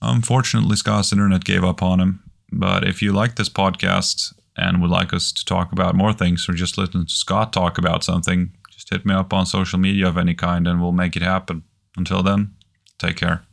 [0.00, 2.22] unfortunately, Scott's internet gave up on him.
[2.50, 6.48] But if you like this podcast and would like us to talk about more things
[6.48, 10.08] or just listen to Scott talk about something, just hit me up on social media
[10.08, 11.64] of any kind and we'll make it happen.
[11.96, 12.54] Until then,
[12.98, 13.47] take care.